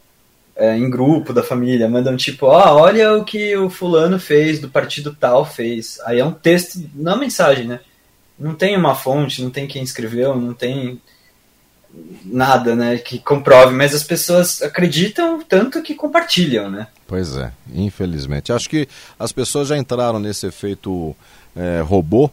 é, 0.55 0.77
em 0.77 0.89
grupo 0.89 1.33
da 1.33 1.43
família, 1.43 1.89
mandam 1.89 2.15
tipo, 2.17 2.45
ó, 2.45 2.73
oh, 2.73 2.81
olha 2.81 3.13
o 3.17 3.23
que 3.23 3.55
o 3.55 3.69
fulano 3.69 4.19
fez, 4.19 4.59
do 4.59 4.69
partido 4.69 5.15
tal 5.17 5.45
fez. 5.45 5.99
Aí 6.05 6.19
é 6.19 6.25
um 6.25 6.31
texto, 6.31 6.79
não 6.93 7.13
é 7.13 7.19
mensagem, 7.19 7.65
né? 7.65 7.79
Não 8.37 8.53
tem 8.55 8.75
uma 8.75 8.95
fonte, 8.95 9.41
não 9.41 9.49
tem 9.49 9.67
quem 9.67 9.83
escreveu, 9.83 10.35
não 10.35 10.53
tem 10.53 10.99
nada, 12.23 12.75
né, 12.75 12.97
que 12.97 13.19
comprove, 13.19 13.75
mas 13.75 13.93
as 13.93 14.03
pessoas 14.03 14.61
acreditam 14.61 15.41
tanto 15.41 15.81
que 15.81 15.93
compartilham, 15.93 16.69
né? 16.69 16.87
Pois 17.05 17.35
é, 17.35 17.51
infelizmente. 17.73 18.53
Acho 18.53 18.69
que 18.69 18.87
as 19.19 19.31
pessoas 19.31 19.67
já 19.67 19.77
entraram 19.77 20.19
nesse 20.19 20.47
efeito 20.47 21.15
é, 21.55 21.81
robô, 21.81 22.31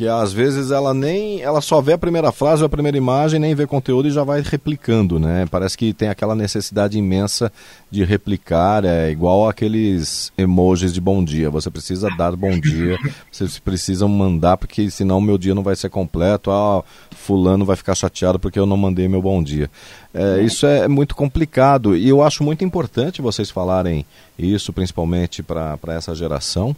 que 0.00 0.08
às 0.08 0.32
vezes 0.32 0.70
ela 0.70 0.94
nem 0.94 1.42
ela 1.42 1.60
só 1.60 1.78
vê 1.78 1.92
a 1.92 1.98
primeira 1.98 2.32
frase, 2.32 2.64
a 2.64 2.68
primeira 2.70 2.96
imagem, 2.96 3.38
nem 3.38 3.54
vê 3.54 3.66
conteúdo 3.66 4.08
e 4.08 4.10
já 4.10 4.24
vai 4.24 4.40
replicando, 4.40 5.20
né? 5.20 5.44
Parece 5.50 5.76
que 5.76 5.92
tem 5.92 6.08
aquela 6.08 6.34
necessidade 6.34 6.96
imensa 6.96 7.52
de 7.90 8.02
replicar, 8.02 8.82
é 8.86 9.10
igual 9.10 9.46
aqueles 9.46 10.32
emojis 10.38 10.94
de 10.94 11.02
bom 11.02 11.22
dia. 11.22 11.50
Você 11.50 11.70
precisa 11.70 12.08
dar 12.16 12.34
bom 12.34 12.58
dia, 12.58 12.96
vocês 13.30 13.58
precisam 13.58 14.08
mandar 14.08 14.56
porque 14.56 14.90
senão 14.90 15.20
meu 15.20 15.36
dia 15.36 15.54
não 15.54 15.62
vai 15.62 15.76
ser 15.76 15.90
completo. 15.90 16.50
Ah, 16.50 16.82
fulano 17.10 17.66
vai 17.66 17.76
ficar 17.76 17.94
chateado 17.94 18.38
porque 18.38 18.58
eu 18.58 18.64
não 18.64 18.78
mandei 18.78 19.06
meu 19.06 19.20
bom 19.20 19.42
dia. 19.42 19.70
É, 20.14 20.40
isso 20.40 20.64
é 20.64 20.88
muito 20.88 21.14
complicado 21.14 21.94
e 21.94 22.08
eu 22.08 22.22
acho 22.22 22.42
muito 22.42 22.64
importante 22.64 23.20
vocês 23.20 23.50
falarem 23.50 24.06
isso, 24.38 24.72
principalmente 24.72 25.42
para 25.42 25.78
essa 25.88 26.14
geração, 26.14 26.74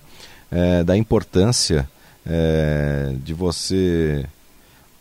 é, 0.51 0.83
da 0.83 0.97
importância 0.97 1.89
é, 2.27 3.15
de 3.25 3.35
você 3.35 4.25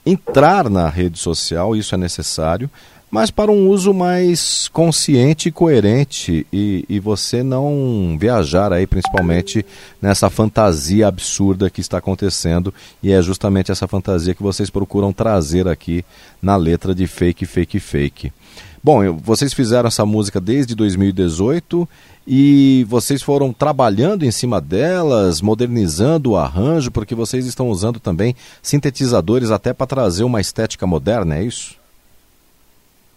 entrar 0.06 0.70
na 0.70 0.90
rede 0.90 1.20
social, 1.20 1.76
isso 1.76 1.94
é 1.94 1.98
necessário, 1.98 2.70
mas 3.12 3.30
para 3.30 3.52
um 3.52 3.68
uso 3.68 3.94
mais 3.94 4.70
consciente 4.70 5.50
e 5.50 5.52
coerente 5.52 6.48
e, 6.52 6.86
e, 6.88 6.98
você 6.98 7.44
não 7.44 8.16
viajar 8.18 8.72
aí 8.72 8.88
principalmente 8.88 9.66
nessa 10.02 10.30
fantasia 10.30 11.08
absurda 11.08 11.70
que 11.70 11.82
está 11.82 11.98
acontecendo 11.98 12.74
e 13.04 13.12
é 13.12 13.22
justamente 13.22 13.70
essa 13.70 13.86
fantasia 13.86 14.34
que 14.34 14.42
vocês 14.42 14.70
procuram 14.70 15.12
trazer 15.12 15.68
aqui 15.68 16.06
na 16.42 16.56
letra 16.56 16.96
de 16.96 17.06
fake, 17.06 17.46
fake, 17.46 17.82
fake. 17.82 18.32
Bom, 18.82 19.14
vocês 19.18 19.54
fizeram 19.54 19.90
essa 19.90 20.06
música 20.06 20.40
desde 20.40 20.74
2018 20.74 21.88
e 22.26 22.86
vocês 22.88 23.22
foram 23.22 23.52
trabalhando 23.52 24.24
em 24.24 24.32
cima 24.32 24.62
delas, 24.62 25.42
modernizando 25.42 26.32
o 26.32 26.38
arranjo, 26.38 26.92
porque 26.92 27.16
vocês 27.16 27.46
estão 27.46 27.70
usando 27.70 28.00
também 28.00 28.36
sintetizadores 28.62 29.52
até 29.52 29.74
para 29.74 29.88
trazer 29.88 30.24
uma 30.24 30.42
estética 30.42 30.86
moderna, 30.86 31.38
é 31.38 31.44
isso? 31.44 31.82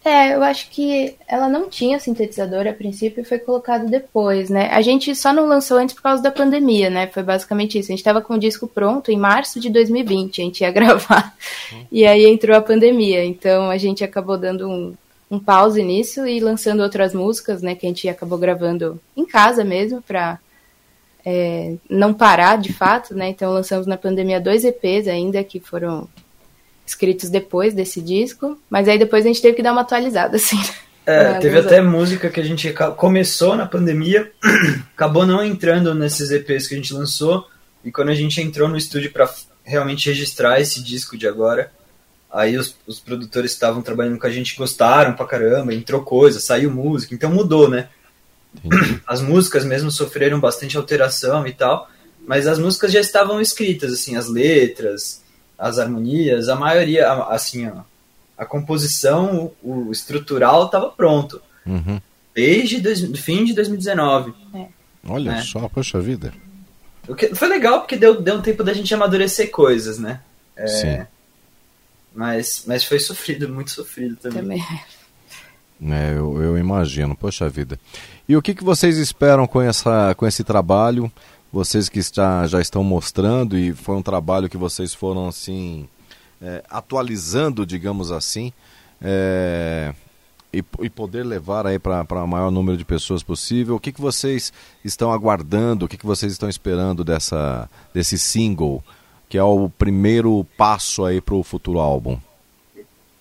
É, 0.05 0.35
eu 0.35 0.43
acho 0.43 0.69
que 0.69 1.15
ela 1.27 1.49
não 1.49 1.67
tinha 1.71 1.99
sintetizador 1.99 2.67
a 2.67 2.75
princípio 2.75 3.23
e 3.23 3.25
foi 3.25 3.39
colocado 3.39 3.89
depois, 3.89 4.51
né? 4.51 4.69
A 4.71 4.83
gente 4.83 5.15
só 5.17 5.33
não 5.33 5.47
lançou 5.47 5.79
antes 5.79 5.95
por 5.95 6.03
causa 6.03 6.23
da 6.23 6.31
pandemia, 6.31 6.91
né? 6.91 7.07
Foi 7.07 7.23
basicamente 7.23 7.79
isso. 7.79 7.91
A 7.91 7.93
gente 7.93 8.01
estava 8.01 8.21
com 8.21 8.35
o 8.35 8.39
disco 8.39 8.67
pronto 8.67 9.11
em 9.11 9.17
março 9.17 9.59
de 9.59 9.71
2020, 9.71 10.43
a 10.43 10.45
gente 10.45 10.61
ia 10.61 10.69
gravar. 10.73 11.35
Uhum. 11.73 11.87
E 11.91 12.05
aí 12.05 12.27
entrou 12.27 12.55
a 12.55 12.61
pandemia, 12.61 13.25
então 13.25 13.71
a 13.71 13.79
gente 13.79 14.05
acabou 14.05 14.37
dando 14.37 14.69
um, 14.69 14.95
um 15.31 15.39
pause 15.39 15.83
nisso 15.83 16.27
e 16.27 16.39
lançando 16.41 16.83
outras 16.83 17.15
músicas, 17.15 17.63
né, 17.63 17.75
que 17.75 17.87
a 17.87 17.89
gente 17.89 18.09
acabou 18.09 18.39
gravando 18.39 19.01
em 19.17 19.25
casa 19.25 19.65
mesmo 19.65 20.03
para 20.03 20.39
é, 21.25 21.75
não 21.89 22.13
parar 22.13 22.59
de 22.59 22.73
fato, 22.73 23.15
né? 23.15 23.29
Então 23.29 23.53
lançamos 23.53 23.87
na 23.87 23.97
pandemia 23.97 24.41
dois 24.41 24.65
EPs 24.65 25.09
ainda 25.09 25.43
que 25.43 25.59
foram 25.59 26.07
escritos 26.87 27.31
depois 27.31 27.73
desse 27.73 28.01
disco, 28.01 28.59
mas 28.69 28.89
aí 28.89 28.99
depois 28.99 29.25
a 29.25 29.29
gente 29.29 29.41
teve 29.41 29.57
que 29.57 29.63
dar 29.63 29.73
uma 29.73 29.81
atualizada, 29.81 30.37
assim. 30.37 30.61
É, 31.07 31.35
teve 31.35 31.59
até 31.59 31.83
música 31.83 32.31
que 32.31 32.41
a 32.41 32.45
gente 32.45 32.73
começou 32.97 33.57
na 33.57 33.67
pandemia, 33.67 34.31
acabou 34.95 35.27
não 35.27 35.45
entrando 35.45 35.95
nesses 35.95 36.31
EPs 36.31 36.67
que 36.67 36.75
a 36.75 36.77
gente 36.77 36.95
lançou, 36.95 37.47
e 37.85 37.91
quando 37.91 38.09
a 38.11 38.15
gente 38.15 38.41
entrou 38.41 38.69
no 38.69 38.77
estúdio 38.77 39.13
para 39.13 39.33
realmente 39.63 40.09
registrar 40.09 40.61
esse 40.61 40.83
disco 40.83 41.17
de 41.17 41.27
agora, 41.27 41.71
aí 42.35 42.59
os, 42.59 42.77
os 42.87 42.99
produtores 42.99 43.53
que 43.53 43.57
estavam 43.57 43.81
trabalhando 43.81 44.19
com 44.19 44.27
a 44.27 44.31
gente 44.31 44.57
gostaram 44.57 45.15
pra 45.15 45.25
caramba, 45.25 45.73
entrou 45.73 46.03
coisa, 46.03 46.41
saiu 46.41 46.71
música, 46.71 47.15
então 47.15 47.31
mudou, 47.31 47.71
né? 47.71 47.89
As 49.07 49.21
músicas 49.21 49.65
mesmo 49.65 49.91
sofreram 49.91 50.41
bastante 50.41 50.77
alteração 50.77 51.47
e 51.47 51.53
tal, 51.53 51.89
mas 52.27 52.47
as 52.47 52.59
músicas 52.59 52.93
já 52.93 53.01
estavam 53.01 53.41
escritas, 53.41 53.93
assim, 53.93 54.17
as 54.17 54.29
letras, 54.29 55.23
as 55.59 55.79
harmonias, 55.79 56.49
a 56.49 56.57
maioria, 56.57 57.11
assim, 57.25 57.69
ó, 57.69 57.83
a 58.37 58.45
composição, 58.45 59.53
o, 59.63 59.89
o 59.89 59.93
estrutural 59.93 60.67
estava 60.67 60.91
pronto. 60.91 61.41
Uhum. 61.65 62.01
Desde 62.35 62.81
dois, 62.81 63.01
fim 63.21 63.45
de 63.45 63.55
2019. 63.55 64.35
É. 64.55 64.67
Olha 65.07 65.33
É. 65.33 65.43
só, 65.43 65.69
poxa 65.69 66.01
vida. 66.01 66.33
O 67.07 67.15
que 67.15 67.35
foi 67.35 67.49
legal 67.49 67.81
porque 67.81 67.97
deu, 67.97 68.21
deu 68.21 68.37
um 68.37 68.43
tempo 68.43 68.65
da 68.65 68.73
gente 68.73 68.93
amadurecer 68.93 69.51
coisas, 69.51 69.99
né? 69.99 70.21
É, 70.57 70.67
Sim. 70.67 71.07
Mas, 72.15 72.65
mas 72.67 72.85
foi 72.85 73.01
sofrido, 73.01 73.49
muito 73.49 73.71
sofrido 73.71 74.17
também. 74.17 74.43
Também. 74.43 74.85
É, 75.83 76.13
eu, 76.17 76.41
eu 76.41 76.57
imagino, 76.57 77.17
poxa 77.17 77.49
vida. 77.49 77.79
E 78.29 78.37
o 78.37 78.43
que, 78.43 78.55
que 78.55 78.65
vocês 78.65 78.97
esperam 78.97 79.47
com, 79.47 79.61
essa, 79.61 80.15
com 80.15 80.27
esse 80.27 80.45
trabalho? 80.45 81.11
Vocês 81.53 81.89
que 81.89 81.99
está, 81.99 82.47
já 82.47 82.61
estão 82.61 82.83
mostrando, 82.83 83.59
e 83.59 83.73
foi 83.73 83.97
um 83.97 84.03
trabalho 84.03 84.49
que 84.49 84.57
vocês 84.57 84.95
foram 84.95 85.29
assim 85.29 85.89
é, 86.41 86.63
atualizando, 86.69 87.67
digamos 87.67 88.11
assim, 88.11 88.53
é, 89.01 89.95
e, 90.53 90.65
e 90.81 90.91
poder 90.91 91.25
levar 91.25 91.67
aí 91.67 91.79
para 91.79 92.03
o 92.03 92.27
maior 92.27 92.51
número 92.51 92.77
de 92.77 92.85
pessoas 92.85 93.23
possível. 93.23 93.77
O 93.77 93.81
que, 93.81 93.93
que 93.93 94.01
vocês 94.01 94.53
estão 94.85 95.13
aguardando? 95.13 95.85
O 95.85 95.89
que, 95.89 95.97
que 95.97 96.07
vocês 96.07 96.33
estão 96.33 96.49
esperando 96.49 97.05
dessa, 97.05 97.69
desse 97.93 98.19
single, 98.19 98.83
que 99.29 99.39
é 99.39 99.43
o 99.43 99.69
primeiro 99.69 100.47
passo 100.57 101.05
aí 101.05 101.21
para 101.21 101.35
o 101.35 101.43
futuro 101.43 101.79
álbum? 101.79 102.19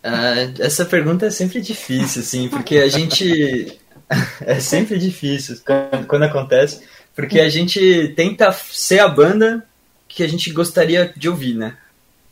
Ah, 0.03 0.33
essa 0.59 0.85
pergunta 0.85 1.25
é 1.25 1.31
sempre 1.31 1.61
difícil, 1.61 2.21
assim, 2.21 2.49
porque 2.49 2.77
a 2.77 2.89
gente. 2.89 3.79
é 4.41 4.59
sempre 4.59 4.97
difícil 4.99 5.57
quando, 5.65 6.05
quando 6.07 6.23
acontece, 6.23 6.81
porque 7.15 7.39
a 7.39 7.49
gente 7.49 8.13
tenta 8.15 8.51
ser 8.51 8.99
a 8.99 9.07
banda 9.07 9.65
que 10.07 10.23
a 10.23 10.27
gente 10.27 10.51
gostaria 10.51 11.11
de 11.15 11.29
ouvir, 11.29 11.55
né? 11.55 11.77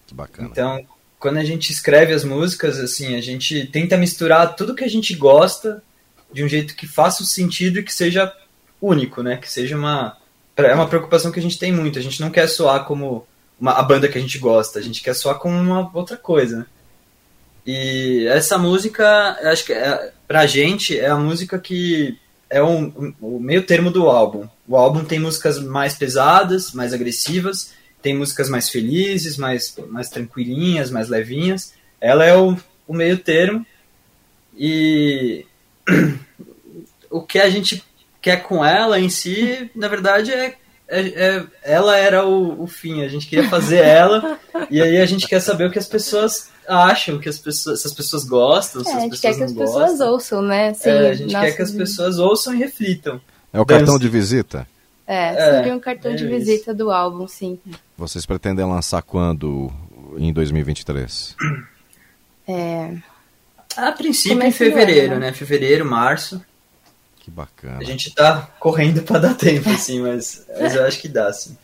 Que 0.05 0.13
bacana. 0.13 0.49
Então, 0.51 0.86
quando 1.17 1.38
a 1.38 1.43
gente 1.43 1.71
escreve 1.71 2.13
as 2.13 2.23
músicas, 2.23 2.77
assim, 2.77 3.15
a 3.15 3.21
gente 3.21 3.65
tenta 3.67 3.95
misturar 3.95 4.55
tudo 4.55 4.75
que 4.75 4.84
a 4.84 4.89
gente 4.89 5.15
gosta 5.15 5.81
de 6.34 6.43
um 6.43 6.49
jeito 6.49 6.75
que 6.75 6.88
faça 6.88 7.23
sentido 7.23 7.79
e 7.79 7.84
que 7.84 7.93
seja 7.93 8.34
único, 8.81 9.23
né? 9.23 9.38
Que 9.38 9.49
seja 9.49 9.77
uma. 9.77 10.17
É 10.57 10.75
uma 10.75 10.88
preocupação 10.88 11.31
que 11.31 11.39
a 11.39 11.41
gente 11.41 11.57
tem 11.57 11.71
muito. 11.71 11.97
A 11.97 12.01
gente 12.01 12.19
não 12.19 12.29
quer 12.29 12.47
soar 12.47 12.86
como 12.86 13.25
uma, 13.62 13.74
a 13.74 13.84
banda 13.84 14.08
que 14.10 14.17
a 14.17 14.21
gente 14.21 14.39
gosta, 14.39 14.80
a 14.80 14.82
gente 14.82 15.02
quer 15.04 15.13
soar 15.13 15.38
como 15.38 15.56
uma 15.56 15.89
outra 15.93 16.17
coisa, 16.17 16.58
né? 16.60 16.65
E 17.65 18.26
essa 18.28 18.58
música, 18.58 19.38
acho 19.52 19.65
que 19.65 19.71
é, 19.74 20.12
pra 20.28 20.47
gente 20.47 21.00
é 21.00 21.08
a 21.08 21.15
música 21.15 21.60
que 21.60 22.17
é 22.50 22.62
um, 22.62 22.86
um- 22.86 23.13
o 23.21 23.39
meio 23.39 23.63
termo 23.63 23.91
do 23.91 24.10
álbum. 24.10 24.47
O 24.67 24.76
álbum 24.76 25.06
tem 25.06 25.19
músicas 25.19 25.60
mais 25.62 25.93
pesadas, 25.93 26.71
mais 26.74 26.91
agressivas, 26.91 27.71
tem 28.02 28.17
músicas 28.17 28.50
mais 28.50 28.67
felizes, 28.69 29.38
mais, 29.38 29.76
mais 29.89 30.10
tranquilinhas, 30.10 30.89
mais 30.89 31.08
levinhas. 31.08 31.74
Ela 32.02 32.26
é 32.26 32.36
o, 32.36 32.58
o 32.88 32.93
meio 32.95 33.17
termo. 33.19 33.63
E 34.58 35.45
o 37.12 37.21
que 37.21 37.38
a 37.39 37.50
gente 37.50 37.84
quer 38.21 38.38
com 38.43 38.65
ela 38.65 39.00
em 39.00 39.10
si, 39.10 39.69
na 39.76 39.88
verdade, 39.88 40.32
é, 40.32 40.56
é, 40.91 41.08
é- 41.38 41.45
ela 41.63 41.97
era 41.97 42.25
o, 42.25 42.62
o 42.63 42.67
fim. 42.67 43.04
A 43.04 43.08
gente 43.08 43.25
queria 43.27 43.49
fazer 43.49 43.77
ela, 43.84 44.38
e 44.69 44.82
aí 44.82 44.97
a 44.99 45.06
gente 45.06 45.27
quer 45.27 45.39
saber 45.39 45.65
o 45.67 45.71
que 45.71 45.80
as 45.80 45.88
pessoas 45.88 46.49
acham, 46.67 47.15
o 47.15 47.19
que 47.19 47.27
as 47.30 47.38
pessoas, 47.39 47.82
se 47.82 47.88
as 47.88 47.93
pessoas 47.93 48.23
gostam, 48.25 48.84
se 48.84 48.89
É, 48.89 48.93
a 48.93 48.97
as 48.97 49.01
gente 49.04 49.12
pessoas 49.12 49.34
quer 49.34 49.38
que 49.39 49.43
as 49.45 49.51
não 49.54 49.60
pessoas 49.65 49.89
gostam. 49.91 50.12
ouçam, 50.12 50.41
né? 50.41 50.73
É, 50.84 51.10
a 51.10 51.13
gente 51.13 51.32
quer 51.34 51.56
que 51.56 51.62
as 51.62 51.71
pessoas 51.71 52.19
ouçam 52.19 52.54
e 52.54 52.58
reflitam. 52.60 53.19
É 53.54 53.60
o 53.60 53.65
cartão 53.65 53.97
de 53.97 54.08
visita? 54.08 54.67
É, 55.08 55.30
É, 55.30 55.51
seria 55.58 55.75
um 55.75 55.80
cartão 55.80 56.12
é 56.12 56.15
de 56.15 56.23
isso. 56.25 56.34
visita 56.34 56.73
do 56.73 56.91
álbum, 56.91 57.27
sim. 57.27 57.60
Vocês 57.97 58.25
pretendem 58.25 58.65
lançar 58.65 59.01
quando 59.01 59.69
em 60.17 60.32
2023? 60.32 61.36
É, 62.47 62.95
A 63.77 63.91
princípio 63.91 64.38
Começo 64.38 64.63
em 64.63 64.67
fevereiro, 64.69 65.12
ano, 65.13 65.21
né? 65.21 65.34
Fevereiro, 65.34 65.86
março. 65.86 66.41
Que 67.32 67.36
bacana. 67.36 67.78
A 67.80 67.84
gente 67.84 68.13
tá 68.13 68.50
correndo 68.60 69.02
pra 69.04 69.17
dar 69.17 69.34
tempo, 69.34 69.70
assim, 69.70 70.02
mas, 70.02 70.46
mas 70.60 70.76
eu 70.76 70.86
acho 70.86 71.00
que 71.00 71.08
dá, 71.08 71.32
sim. 71.32 71.58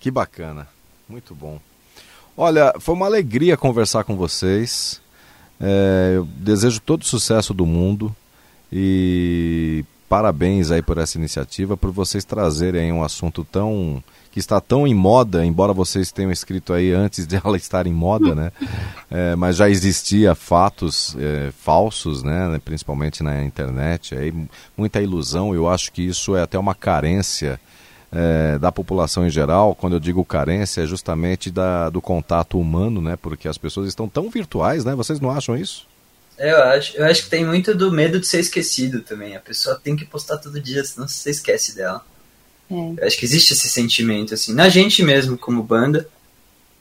Que 0.00 0.10
bacana. 0.10 0.66
Muito 1.08 1.34
bom. 1.34 1.60
Olha, 2.36 2.74
foi 2.80 2.94
uma 2.94 3.06
alegria 3.06 3.56
conversar 3.56 4.02
com 4.02 4.16
vocês. 4.16 5.00
É, 5.60 6.14
eu 6.16 6.24
desejo 6.24 6.80
todo 6.80 7.02
o 7.02 7.06
sucesso 7.06 7.54
do 7.54 7.64
mundo 7.64 8.14
e 8.72 9.84
parabéns 10.12 10.70
aí 10.70 10.82
por 10.82 10.98
essa 10.98 11.16
iniciativa, 11.16 11.74
por 11.74 11.90
vocês 11.90 12.22
trazerem 12.22 12.92
um 12.92 13.02
assunto 13.02 13.46
tão 13.50 14.04
que 14.30 14.38
está 14.38 14.60
tão 14.60 14.86
em 14.86 14.92
moda, 14.94 15.42
embora 15.42 15.72
vocês 15.72 16.12
tenham 16.12 16.30
escrito 16.30 16.74
aí 16.74 16.92
antes 16.92 17.24
de 17.26 17.40
ela 17.42 17.56
estar 17.56 17.86
em 17.86 17.94
moda, 17.94 18.34
né? 18.34 18.52
É, 19.10 19.34
mas 19.34 19.56
já 19.56 19.70
existia 19.70 20.34
fatos 20.34 21.16
é, 21.18 21.50
falsos, 21.52 22.22
né? 22.22 22.60
Principalmente 22.62 23.22
na 23.22 23.42
internet, 23.42 24.14
aí 24.14 24.34
muita 24.76 25.00
ilusão. 25.00 25.54
Eu 25.54 25.66
acho 25.66 25.90
que 25.90 26.02
isso 26.02 26.36
é 26.36 26.42
até 26.42 26.58
uma 26.58 26.74
carência 26.74 27.58
é, 28.12 28.58
da 28.58 28.70
população 28.70 29.26
em 29.26 29.30
geral, 29.30 29.74
quando 29.74 29.94
eu 29.94 30.00
digo 30.00 30.22
carência, 30.26 30.82
é 30.82 30.86
justamente 30.86 31.50
da, 31.50 31.88
do 31.88 32.02
contato 32.02 32.60
humano, 32.60 33.00
né? 33.00 33.16
Porque 33.16 33.48
as 33.48 33.56
pessoas 33.56 33.88
estão 33.88 34.06
tão 34.06 34.28
virtuais, 34.28 34.84
né? 34.84 34.94
Vocês 34.94 35.20
não 35.20 35.30
acham 35.30 35.56
isso? 35.56 35.90
É, 36.38 36.52
Eu 36.52 36.62
acho, 36.62 36.96
eu 36.96 37.04
acho 37.04 37.24
que 37.24 37.30
tem 37.30 37.44
muito 37.44 37.74
do 37.74 37.90
medo 37.92 38.18
de 38.18 38.26
ser 38.26 38.40
esquecido 38.40 39.00
também. 39.02 39.36
A 39.36 39.40
pessoa 39.40 39.80
tem 39.82 39.96
que 39.96 40.04
postar 40.04 40.38
todo 40.38 40.60
dia, 40.60 40.84
senão 40.84 41.06
você 41.06 41.30
esquece 41.30 41.74
dela. 41.76 42.04
é. 42.70 42.94
Eu 42.98 43.06
acho 43.06 43.18
que 43.18 43.24
existe 43.24 43.52
esse 43.52 43.68
sentimento, 43.68 44.34
assim, 44.34 44.54
na 44.54 44.68
gente 44.68 45.02
mesmo, 45.02 45.36
como 45.36 45.62
banda, 45.62 46.08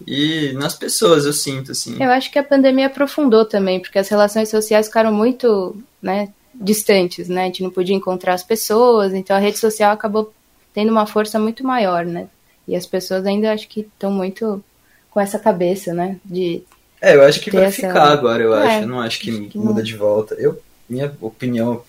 e 0.07 0.53
nas 0.53 0.75
pessoas, 0.75 1.25
eu 1.25 1.33
sinto, 1.33 1.71
assim. 1.71 2.01
Eu 2.01 2.09
acho 2.11 2.31
que 2.31 2.39
a 2.39 2.43
pandemia 2.43 2.87
aprofundou 2.87 3.45
também, 3.45 3.79
porque 3.79 3.99
as 3.99 4.09
relações 4.09 4.49
sociais 4.49 4.87
ficaram 4.87 5.13
muito 5.13 5.75
né, 6.01 6.29
distantes, 6.53 7.27
né? 7.29 7.43
A 7.43 7.45
gente 7.45 7.63
não 7.63 7.69
podia 7.69 7.95
encontrar 7.95 8.33
as 8.33 8.43
pessoas, 8.43 9.13
então 9.13 9.35
a 9.35 9.39
rede 9.39 9.59
social 9.59 9.91
acabou 9.91 10.33
tendo 10.73 10.91
uma 10.91 11.05
força 11.05 11.37
muito 11.37 11.63
maior, 11.63 12.05
né? 12.05 12.27
E 12.67 12.75
as 12.75 12.85
pessoas 12.85 13.25
ainda 13.25 13.51
acho 13.53 13.67
que 13.67 13.81
estão 13.81 14.11
muito 14.11 14.63
com 15.09 15.19
essa 15.19 15.37
cabeça, 15.37 15.93
né? 15.93 16.17
De 16.23 16.63
É, 17.01 17.15
eu 17.15 17.23
acho 17.23 17.39
que 17.41 17.49
vai 17.49 17.63
essa- 17.65 17.75
ficar 17.87 18.11
agora, 18.11 18.43
eu 18.43 18.53
É, 18.55 18.75
acho. 18.75 18.83
Eu 18.83 18.87
não 18.87 19.01
acho 19.01 19.19
que, 19.19 19.31
acho 19.31 19.41
que 19.49 19.57
muda 19.57 19.75
não. 19.79 19.83
de 19.83 19.95
volta. 19.97 20.35
Eu, 20.35 20.61
minha 20.87 21.11
opinião, 21.19 21.81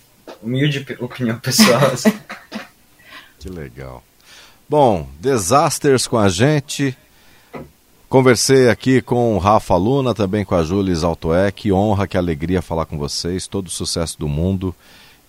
humilde 0.43 0.87
opinião 1.01 1.39
pessoal, 1.39 1.85
assim. 1.93 2.13
Que 3.39 3.49
legal. 3.49 4.03
Bom, 4.69 5.09
Disasters 5.21 6.07
com 6.07 6.17
a 6.17 6.29
gente. 6.29 6.97
Conversei 8.09 8.69
aqui 8.69 9.01
com 9.03 9.35
o 9.35 9.39
Rafa 9.39 9.75
Luna, 9.75 10.15
também 10.15 10.45
com 10.45 10.55
a 10.55 10.63
Jules 10.63 11.03
Altoé. 11.03 11.51
Que 11.51 11.73
honra, 11.73 12.07
que 12.07 12.17
alegria 12.17 12.63
falar 12.63 12.85
com 12.87 12.97
vocês. 12.97 13.47
Todo 13.49 13.67
o 13.67 13.71
sucesso 13.71 14.19
do 14.19 14.29
mundo 14.29 14.73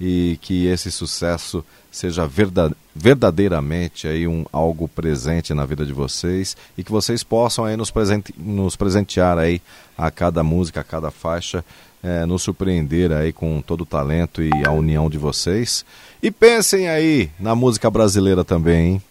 e 0.06 0.38
que 0.42 0.66
esse 0.68 0.92
sucesso 0.92 1.64
seja 1.90 2.28
verda- 2.28 2.76
verdadeiramente 2.94 4.06
aí 4.06 4.28
um 4.28 4.46
algo 4.52 4.88
presente 4.88 5.54
na 5.54 5.66
vida 5.66 5.86
de 5.86 5.94
vocês 5.94 6.58
e 6.78 6.84
que 6.84 6.92
vocês 6.92 7.24
possam 7.24 7.64
aí 7.64 7.78
nos, 7.78 7.90
presente, 7.90 8.34
nos 8.38 8.76
presentear 8.76 9.38
aí 9.38 9.62
a 9.98 10.12
cada 10.12 10.44
música, 10.44 10.82
a 10.82 10.84
cada 10.84 11.10
faixa, 11.10 11.64
eh, 12.04 12.26
nos 12.26 12.42
surpreender 12.44 13.14
aí 13.14 13.32
com 13.32 13.62
todo 13.62 13.82
o 13.82 13.86
talento 13.86 14.42
e 14.44 14.50
a 14.66 14.72
união 14.72 15.10
de 15.10 15.18
vocês. 15.18 15.86
E 16.22 16.30
pensem 16.30 16.90
aí 16.90 17.30
na 17.40 17.56
música 17.56 17.90
brasileira 17.90 18.44
também, 18.44 18.94
hein? 18.94 19.02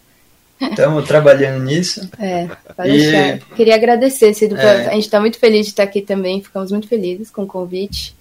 Estamos 0.61 1.07
trabalhando 1.07 1.63
nisso. 1.63 2.07
É, 2.19 2.47
pode 2.77 2.89
E- 2.89 2.97
deixar. 2.97 3.39
Queria 3.55 3.75
agradecer, 3.75 4.33
Cido. 4.35 4.55
É. 4.55 4.87
A 4.87 4.93
gente 4.93 5.05
está 5.05 5.19
muito 5.19 5.39
feliz 5.39 5.65
de 5.65 5.71
estar 5.71 5.83
aqui 5.83 6.01
também, 6.01 6.41
ficamos 6.43 6.71
muito 6.71 6.87
felizes 6.87 7.31
com 7.31 7.43
o 7.43 7.47
convite. 7.47 8.15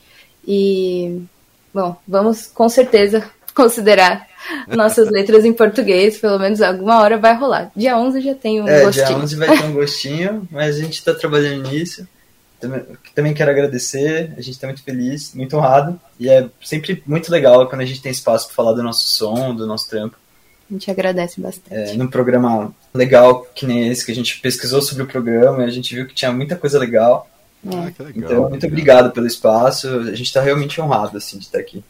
E, 0.49 1.21
Bom, 1.73 1.97
vamos 2.07 2.47
com 2.47 2.69
certeza 2.69 3.25
considerar 3.55 4.29
nossas 4.69 5.09
letras 5.11 5.45
em 5.45 5.53
português, 5.53 6.19
pelo 6.19 6.39
menos 6.39 6.61
alguma 6.61 7.01
hora 7.01 7.19
vai 7.19 7.35
rolar. 7.35 7.71
Dia 7.75 7.97
11 7.97 8.21
já 8.21 8.35
tem 8.35 8.61
um 8.61 8.69
é, 8.69 8.85
gostinho. 8.85 9.07
Dia 9.07 9.17
11 9.17 9.37
vai 9.37 9.59
ter 9.59 9.65
um 9.65 9.73
gostinho, 9.75 10.49
mas 10.51 10.77
a 10.77 10.79
gente 10.81 10.95
está 10.95 11.15
trabalhando 11.15 11.71
nisso. 11.71 12.07
Também, 12.61 12.83
também 13.13 13.35
quero 13.35 13.51
agradecer, 13.51 14.33
a 14.37 14.41
gente 14.41 14.53
está 14.53 14.69
muito 14.69 14.85
feliz, 14.85 15.35
muito 15.35 15.57
honrado. 15.57 15.99
E 16.19 16.29
é 16.29 16.49
sempre 16.63 17.03
muito 17.07 17.31
legal 17.31 17.69
quando 17.69 17.81
a 17.81 17.85
gente 17.85 18.01
tem 18.01 18.13
espaço 18.13 18.47
para 18.47 18.55
falar 18.55 18.73
do 18.73 18.83
nosso 18.83 19.09
som, 19.09 19.55
do 19.55 19.67
nosso 19.67 19.89
trampo. 19.89 20.17
A 20.71 20.73
gente 20.73 20.91
agradece 20.91 21.41
bastante. 21.41 21.75
É, 21.75 21.95
num 21.95 22.07
programa 22.07 22.73
legal 22.95 23.47
que 23.55 23.67
nem 23.67 23.89
esse, 23.89 24.07
que 24.07 24.13
a 24.13 24.15
gente 24.15 24.41
pesquisou 24.41 24.81
sobre 24.81 25.03
o 25.03 25.07
programa, 25.07 25.65
a 25.65 25.71
gente 25.71 25.95
viu 25.95 26.07
que 26.07 26.15
tinha 26.15 26.33
muita 26.33 26.57
coisa 26.57 26.79
legal. 26.79 27.29
Ah, 27.67 27.87
é. 27.87 27.91
que 27.91 28.03
legal, 28.03 28.31
então, 28.31 28.51
muito 28.51 28.67
obrigado 28.67 29.13
pelo 29.13 29.27
espaço. 29.27 29.89
A 29.89 30.15
gente 30.15 30.23
está 30.23 30.41
realmente 30.41 30.81
honrado 30.81 31.17
assim, 31.17 31.39
de 31.39 31.45
estar 31.45 31.59
aqui. 31.59 31.85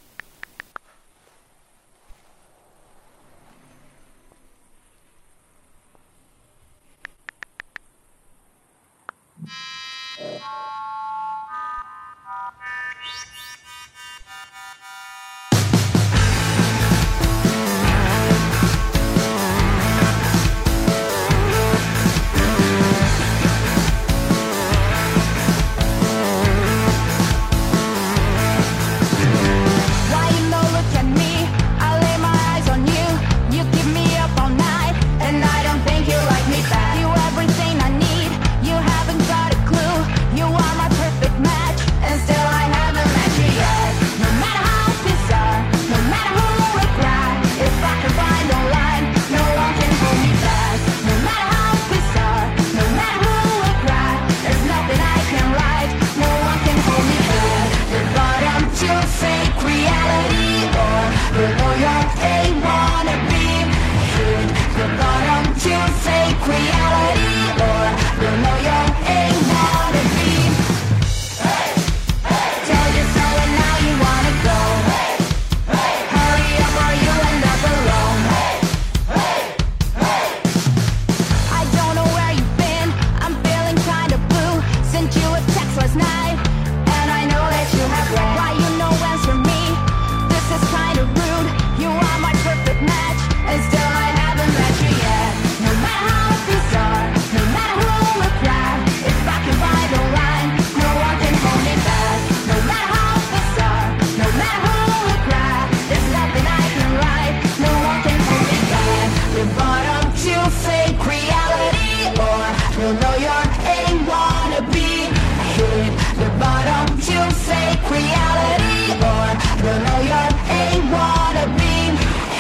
You'll 112.83 112.95
know 112.95 113.15
you're 113.15 113.31
a 113.31 113.79
wannabe 114.11 115.07
Hit. 115.55 115.93
The 116.19 116.29
bottom 116.43 116.99
to 117.07 117.19
fake 117.47 117.87
reality. 117.87 118.99
Or 119.07 119.29
you'll 119.63 119.83
know 119.87 120.01
you're 120.11 120.35
a 120.51 120.83
wannabe 120.91 121.79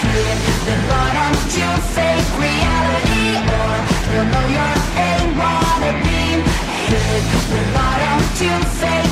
Hit. 0.02 0.38
The 0.66 0.76
bottom 0.90 1.32
to 1.54 1.66
fake 1.94 2.30
reality. 2.42 3.38
Or 3.54 3.74
you'll 4.10 4.30
know 4.34 4.46
you're 4.56 4.78
a 4.98 5.14
wannabe 5.38 6.42
Hit. 6.90 7.22
The 7.52 7.62
bottom 7.78 8.18
to 8.38 8.50
fake 8.80 9.11